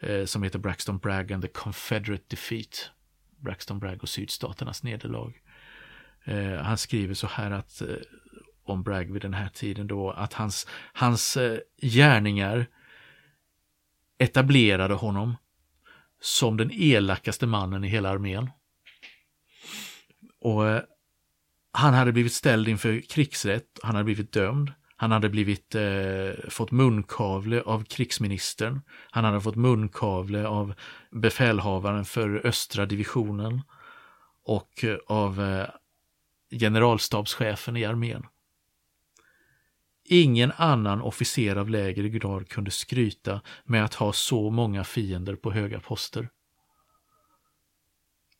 eh, 0.00 0.24
som 0.24 0.42
heter 0.42 0.58
Braxton 0.58 0.98
Bragg 0.98 1.32
and 1.32 1.42
the 1.42 1.48
Confederate 1.48 2.24
Defeat. 2.28 2.90
Braxton 3.36 3.78
Bragg 3.78 4.02
och 4.02 4.08
sydstaternas 4.08 4.82
nederlag. 4.82 5.32
Eh, 6.24 6.54
han 6.54 6.78
skriver 6.78 7.14
så 7.14 7.26
här 7.26 7.50
att 7.50 7.80
eh, 7.80 7.96
om 8.64 8.82
Bragg 8.82 9.12
vid 9.12 9.22
den 9.22 9.34
här 9.34 9.48
tiden 9.48 9.86
då 9.86 10.10
att 10.10 10.32
hans, 10.32 10.66
hans 10.92 11.36
eh, 11.36 11.58
gärningar 11.82 12.66
etablerade 14.18 14.94
honom 14.94 15.36
som 16.20 16.56
den 16.56 16.70
elakaste 16.72 17.46
mannen 17.46 17.84
i 17.84 17.88
hela 17.88 18.10
armén. 18.10 18.50
Och 20.40 20.68
eh, 20.68 20.82
han 21.72 21.94
hade 21.94 22.12
blivit 22.12 22.32
ställd 22.32 22.68
inför 22.68 23.00
krigsrätt, 23.00 23.80
han 23.82 23.94
hade 23.94 24.04
blivit 24.04 24.32
dömd. 24.32 24.72
Han 24.96 25.12
hade 25.12 25.28
blivit, 25.28 25.74
eh, 25.74 26.48
fått 26.48 26.70
munkavle 26.70 27.62
av 27.62 27.84
krigsministern. 27.84 28.80
Han 29.10 29.24
hade 29.24 29.40
fått 29.40 29.56
munkavle 29.56 30.46
av 30.46 30.74
befälhavaren 31.10 32.04
för 32.04 32.46
östra 32.46 32.86
divisionen 32.86 33.62
och 34.44 34.84
eh, 34.84 34.96
av 35.06 35.42
eh, 35.42 35.68
generalstabschefen 36.50 37.76
i 37.76 37.84
armén. 37.84 38.26
Ingen 40.04 40.52
annan 40.56 41.02
officer 41.02 41.56
av 41.56 41.70
lägre 41.70 42.08
grad 42.08 42.48
kunde 42.48 42.70
skryta 42.70 43.40
med 43.64 43.84
att 43.84 43.94
ha 43.94 44.12
så 44.12 44.50
många 44.50 44.84
fiender 44.84 45.36
på 45.36 45.50
höga 45.52 45.80
poster. 45.80 46.28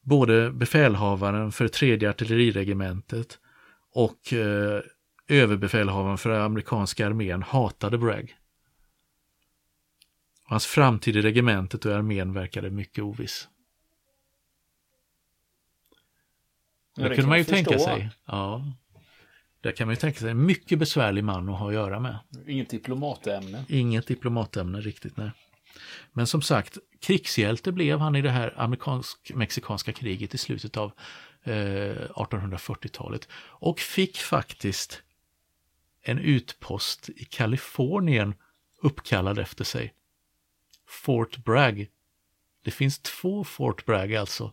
Både 0.02 0.50
befälhavaren 0.50 1.52
för 1.52 1.68
tredje 1.68 2.10
artilleriregementet 2.10 3.38
och 3.92 4.32
eh, 4.32 4.80
överbefälhavaren 5.28 6.18
för 6.18 6.30
amerikanska 6.30 7.06
armén 7.06 7.42
hatade 7.42 7.98
Bragg. 7.98 8.36
Hans 10.44 10.66
framtid 10.66 11.16
i 11.16 11.22
regementet 11.22 11.84
och 11.84 11.92
armén 11.92 12.32
verkade 12.32 12.70
mycket 12.70 13.04
oviss. 13.04 13.48
Ja, 16.96 17.08
det 17.08 17.14
kunde 17.14 17.28
man 17.28 17.38
ju 17.38 17.44
förstå. 17.44 17.70
tänka 17.70 17.78
sig. 17.78 18.10
Ja. 18.24 18.64
Där 19.64 19.72
kan 19.72 19.86
man 19.86 19.94
ju 19.94 20.00
tänka 20.00 20.20
sig 20.20 20.30
en 20.30 20.46
mycket 20.46 20.78
besvärlig 20.78 21.24
man 21.24 21.48
att 21.48 21.58
ha 21.58 21.68
att 21.68 21.74
göra 21.74 22.00
med. 22.00 22.18
Inget 22.46 22.70
diplomatämne. 22.70 23.64
Inget 23.68 24.06
diplomatämne 24.06 24.80
riktigt, 24.80 25.16
nej. 25.16 25.30
Men 26.12 26.26
som 26.26 26.42
sagt, 26.42 26.78
krigshjälte 27.00 27.72
blev 27.72 27.98
han 27.98 28.16
i 28.16 28.22
det 28.22 28.30
här 28.30 28.54
amerikansk-mexikanska 28.56 29.92
kriget 29.92 30.34
i 30.34 30.38
slutet 30.38 30.76
av 30.76 30.92
eh, 31.42 31.52
1840-talet. 31.52 33.28
Och 33.36 33.80
fick 33.80 34.18
faktiskt 34.18 35.02
en 36.02 36.18
utpost 36.18 37.08
i 37.08 37.24
Kalifornien 37.24 38.34
uppkallad 38.82 39.38
efter 39.38 39.64
sig. 39.64 39.94
Fort 40.86 41.44
Bragg. 41.44 41.88
Det 42.64 42.70
finns 42.70 42.98
två 42.98 43.44
Fort 43.44 43.84
Bragg 43.84 44.14
alltså. 44.14 44.52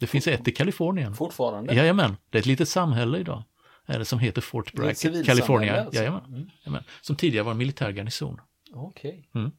Det 0.00 0.06
finns 0.06 0.26
ett 0.26 0.48
i 0.48 0.52
Kalifornien. 0.52 1.14
Fortfarande? 1.14 1.74
Jajamän, 1.74 2.16
det 2.30 2.38
är 2.38 2.40
ett 2.40 2.46
litet 2.46 2.68
samhälle 2.68 3.18
idag. 3.18 3.42
Det 3.86 4.04
som 4.04 4.18
heter 4.18 4.40
Fort 4.40 4.72
Bragg, 4.72 4.96
Kalifornien. 5.24 5.74
Alltså. 5.74 6.00
Jajamän, 6.00 6.24
mm. 6.24 6.50
Jajamän. 6.62 6.84
Som 7.00 7.16
tidigare 7.16 7.44
var 7.44 7.52
en 7.52 7.58
militär 7.58 7.90
garnison. 7.90 8.40
Okej. 8.72 9.28
Okay. 9.30 9.42
Mm. 9.42 9.52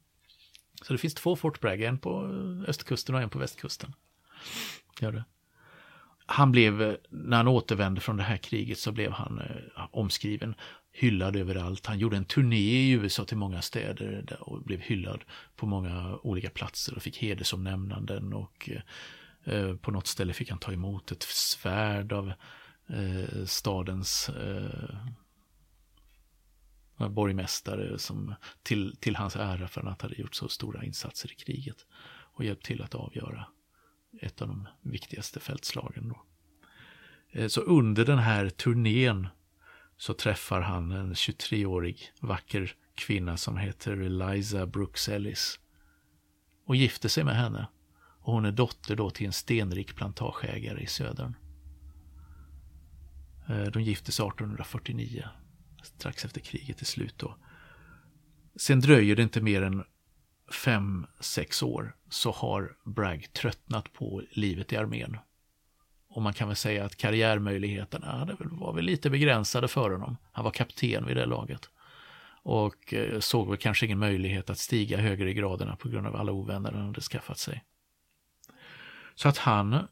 Så 0.82 0.94
det 0.94 1.00
finns 1.00 1.14
två 1.14 1.36
Fort 1.36 1.62
Bragg, 1.62 1.82
en 1.82 1.98
på 1.98 2.22
östkusten 2.68 3.16
och 3.16 3.22
en 3.22 3.30
på 3.30 3.40
västkusten. 3.40 3.94
Gör 5.00 5.12
det 5.12 5.24
han 6.30 6.52
blev, 6.52 6.98
när 7.10 7.38
han 7.38 7.48
återvände 7.48 8.02
från 8.02 8.18
det 8.18 8.24
här 8.24 8.38
kriget 8.38 8.80
så 8.80 8.92
blev 8.92 9.12
han 9.12 9.40
eh, 9.40 9.86
omskriven, 9.92 10.56
hyllad 10.92 11.36
överallt. 11.36 11.86
Han 11.86 12.00
gjorde 12.00 12.18
en 12.18 12.26
turné 12.26 12.58
i 12.58 12.92
USA 12.92 13.26
till 13.26 13.38
många 13.38 13.62
städer 13.62 14.38
och 14.40 14.62
blev 14.62 14.80
hyllad 14.80 15.24
på 15.56 15.66
många 15.66 16.18
olika 16.24 16.50
platser 16.50 16.96
och 16.96 17.02
fick 17.02 17.18
hedersomnämnanden 17.18 18.34
och 18.34 18.70
eh, 19.44 19.76
på 19.76 19.92
något 19.92 20.08
ställe 20.08 20.34
fick 20.34 20.50
han 20.50 20.60
ta 20.60 20.74
emot 20.74 21.12
ett 21.12 21.24
svärd 21.24 22.14
av 22.14 22.34
eh, 22.90 23.46
stadens 23.46 24.30
eh, 24.30 24.98
borgmästare 27.10 28.00
som 28.00 28.34
till, 28.64 28.96
till 29.00 29.16
hans 29.16 29.36
ära 29.36 29.68
för 29.68 29.82
att 29.82 30.02
han 30.02 30.10
hade 30.10 30.22
gjort 30.22 30.36
så 30.36 30.50
stora 30.50 30.84
insatser 30.84 31.32
i 31.32 31.36
kriget 31.36 31.86
och 32.34 32.46
hjälpt 32.46 32.66
till 32.66 32.82
att 32.82 32.96
avgöra 32.96 33.48
ett 34.22 34.42
av 34.42 34.48
de 34.48 34.68
viktigaste 34.82 35.40
fältslagen. 35.40 36.10
Då. 36.10 36.24
Eh, 37.32 37.48
så 37.48 37.62
under 37.62 38.06
den 38.06 38.20
här 38.20 38.50
turnén 38.50 39.28
så 39.98 40.14
träffar 40.14 40.62
han 40.62 40.92
en 40.92 41.14
23-årig 41.14 42.12
vacker 42.20 42.76
kvinna 42.96 43.38
som 43.38 43.58
heter 43.58 43.92
Eliza 43.92 44.68
Brooks 44.68 45.10
Ellis 45.10 45.60
och 46.66 46.76
gifter 46.76 47.10
sig 47.10 47.24
med 47.24 47.36
henne. 47.36 47.68
Och 48.20 48.34
hon 48.34 48.46
är 48.46 48.52
dotter 48.52 48.96
då 48.96 49.10
till 49.10 49.26
en 49.26 49.34
stenrik 49.34 49.96
plantageägare 49.96 50.82
i 50.82 50.88
södern. 50.88 51.34
Eh, 53.50 53.64
de 53.64 53.84
gifte 53.84 54.12
sig 54.12 54.28
1849, 54.28 55.28
strax 55.84 56.26
efter 56.26 56.42
kriget 56.42 56.82
är 56.82 56.86
slut 56.86 57.18
då. 57.18 57.38
Sen 58.56 58.80
dröjer 58.80 59.16
det 59.16 59.24
inte 59.24 59.42
mer 59.42 59.62
än 59.62 59.84
fem, 60.52 61.08
sex 61.20 61.64
år 61.64 61.96
så 62.10 62.32
har 62.32 62.76
Bragg 62.86 63.34
tröttnat 63.34 63.94
på 63.94 64.22
livet 64.32 64.74
i 64.74 64.78
armén. 64.78 65.18
Och 66.10 66.22
man 66.22 66.34
kan 66.34 66.48
väl 66.48 66.58
säga 66.58 66.86
att 66.86 66.96
karriärmöjligheterna 66.96 68.38
var 68.40 68.74
väl 68.74 68.86
lite 68.86 69.10
begränsade 69.10 69.68
för 69.68 69.90
honom. 69.90 70.18
Han 70.32 70.44
var 70.44 70.52
kapten 70.52 71.06
vid 71.06 71.18
det 71.18 71.26
laget. 71.26 71.70
Och 72.44 72.94
eh, 72.94 73.20
såg 73.20 73.50
väl 73.50 73.58
kanske 73.58 73.86
ingen 73.86 74.00
möjlighet 74.00 74.50
att 74.50 74.58
stiga 74.58 74.98
högre 74.98 75.30
i 75.30 75.34
graderna 75.34 75.76
på 75.76 75.90
grund 75.90 76.08
av 76.08 76.16
alla 76.16 76.32
ovänner 76.32 76.72
han 76.72 76.86
hade 76.86 77.02
skaffat 77.02 77.38
sig. 77.38 77.64
Så 79.16 79.30
att 79.30 79.38
han 79.38 79.88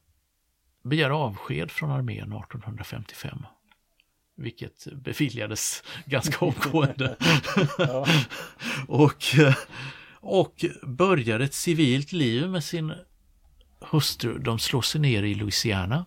begär 0.86 1.10
avsked 1.10 1.72
från 1.72 1.92
armén 1.92 2.34
1855. 2.34 3.46
Vilket 4.38 4.88
beviljades 4.94 5.84
ganska 6.06 6.46
omgående. 6.46 7.16
och 8.88 9.36
eh, 9.40 9.56
och 10.28 10.66
börjar 10.84 11.40
ett 11.40 11.54
civilt 11.54 12.12
liv 12.12 12.50
med 12.50 12.64
sin 12.64 12.94
hustru. 13.80 14.40
De 14.40 14.60
slår 14.60 14.82
sig 14.82 15.02
ner 15.02 15.24
i 15.24 15.36
Louisiana. 15.36 16.06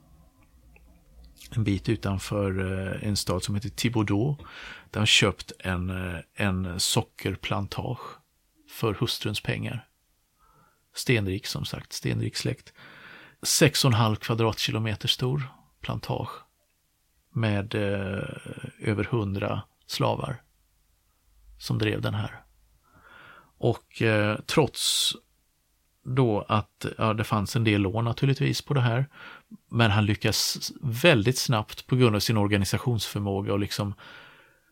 en 1.56 1.64
bit 1.64 1.88
utanför 1.88 2.60
en 3.02 3.16
stad 3.16 3.42
som 3.42 3.54
heter 3.54 3.68
Thibodeau. 3.68 4.36
Där 4.90 5.00
han 5.00 5.06
köpt 5.06 5.52
en, 5.58 5.92
en 6.34 6.80
sockerplantage 6.80 8.00
för 8.68 8.94
hustruns 8.94 9.40
pengar. 9.40 9.88
Stenrik 10.94 11.46
som 11.46 11.64
sagt, 11.64 11.92
stenrik 11.92 12.36
släkt. 12.36 12.72
6,5 13.42 14.16
kvadratkilometer 14.16 15.08
stor 15.08 15.42
plantage 15.80 16.30
med 17.32 17.74
eh, 17.74 18.24
över 18.80 19.04
100 19.04 19.62
slavar 19.86 20.42
som 21.58 21.78
drev 21.78 22.02
den 22.02 22.14
här. 22.14 22.42
Och 23.58 24.02
eh, 24.02 24.38
trots 24.46 25.12
då 26.02 26.44
att 26.48 26.86
ja, 26.98 27.14
det 27.14 27.24
fanns 27.24 27.56
en 27.56 27.64
del 27.64 27.80
lån 27.80 28.04
naturligtvis 28.04 28.62
på 28.62 28.74
det 28.74 28.80
här, 28.80 29.06
men 29.70 29.90
han 29.90 30.06
lyckas 30.06 30.72
väldigt 30.80 31.38
snabbt 31.38 31.86
på 31.86 31.96
grund 31.96 32.16
av 32.16 32.20
sin 32.20 32.36
organisationsförmåga 32.36 33.52
och 33.52 33.58
liksom 33.58 33.94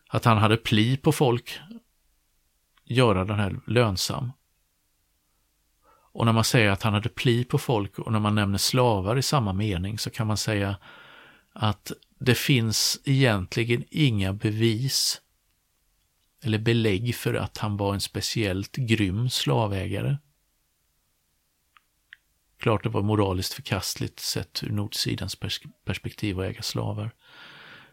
att 0.08 0.24
han 0.24 0.38
hade 0.38 0.56
pli 0.56 0.96
på 0.96 1.12
folk 1.12 1.60
göra 2.84 3.24
den 3.24 3.38
här 3.38 3.60
lönsam. 3.66 4.32
Och 6.16 6.26
när 6.26 6.32
man 6.32 6.44
säger 6.44 6.70
att 6.70 6.82
han 6.82 6.94
hade 6.94 7.08
pli 7.08 7.44
på 7.44 7.58
folk 7.58 7.98
och 7.98 8.12
när 8.12 8.18
man 8.18 8.34
nämner 8.34 8.58
slavar 8.58 9.18
i 9.18 9.22
samma 9.22 9.52
mening 9.52 9.98
så 9.98 10.10
kan 10.10 10.26
man 10.26 10.36
säga 10.36 10.76
att 11.52 11.92
det 12.18 12.34
finns 12.34 13.00
egentligen 13.04 13.84
inga 13.90 14.32
bevis 14.32 15.20
eller 16.42 16.58
belägg 16.58 17.14
för 17.14 17.34
att 17.34 17.58
han 17.58 17.76
var 17.76 17.94
en 17.94 18.00
speciellt 18.00 18.76
grym 18.76 19.30
slavägare. 19.30 20.16
Klart 22.60 22.82
det 22.82 22.88
var 22.88 23.02
moraliskt 23.02 23.54
förkastligt 23.54 24.20
sett 24.20 24.62
ur 24.62 24.70
nordsidans 24.70 25.36
perspektiv 25.84 26.40
att 26.40 26.46
äga 26.46 26.62
slavar. 26.62 27.10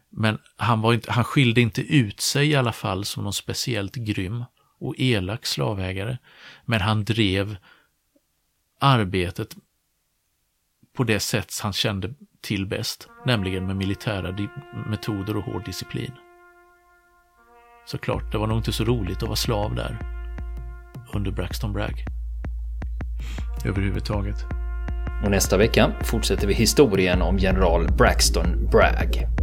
Men 0.09 0.37
han, 0.57 0.81
var 0.81 0.93
inte, 0.93 1.11
han 1.11 1.23
skilde 1.23 1.61
inte 1.61 1.81
ut 1.81 2.19
sig 2.19 2.47
i 2.47 2.55
alla 2.55 2.73
fall 2.73 3.05
som 3.05 3.23
någon 3.23 3.33
speciellt 3.33 3.95
grym 3.95 4.43
och 4.79 4.95
elak 4.97 5.45
slavägare. 5.45 6.17
Men 6.65 6.81
han 6.81 7.05
drev 7.05 7.57
arbetet 8.83 9.55
på 10.97 11.03
det 11.03 11.19
sätt 11.19 11.59
han 11.63 11.73
kände 11.73 12.13
till 12.41 12.65
bäst, 12.65 13.07
nämligen 13.25 13.67
med 13.67 13.75
militära 13.75 14.37
metoder 14.89 15.37
och 15.37 15.43
hård 15.43 15.65
disciplin. 15.65 16.11
Såklart, 17.85 18.31
det 18.31 18.37
var 18.37 18.47
nog 18.47 18.57
inte 18.57 18.71
så 18.71 18.83
roligt 18.83 19.17
att 19.17 19.29
vara 19.29 19.35
slav 19.35 19.75
där 19.75 19.97
under 21.13 21.31
Braxton 21.31 21.73
Bragg. 21.73 22.05
Överhuvudtaget. 23.65 24.45
Och 25.23 25.31
nästa 25.31 25.57
vecka 25.57 25.91
fortsätter 26.03 26.47
vi 26.47 26.53
historien 26.53 27.21
om 27.21 27.37
general 27.37 27.87
Braxton 27.97 28.67
Bragg. 28.71 29.42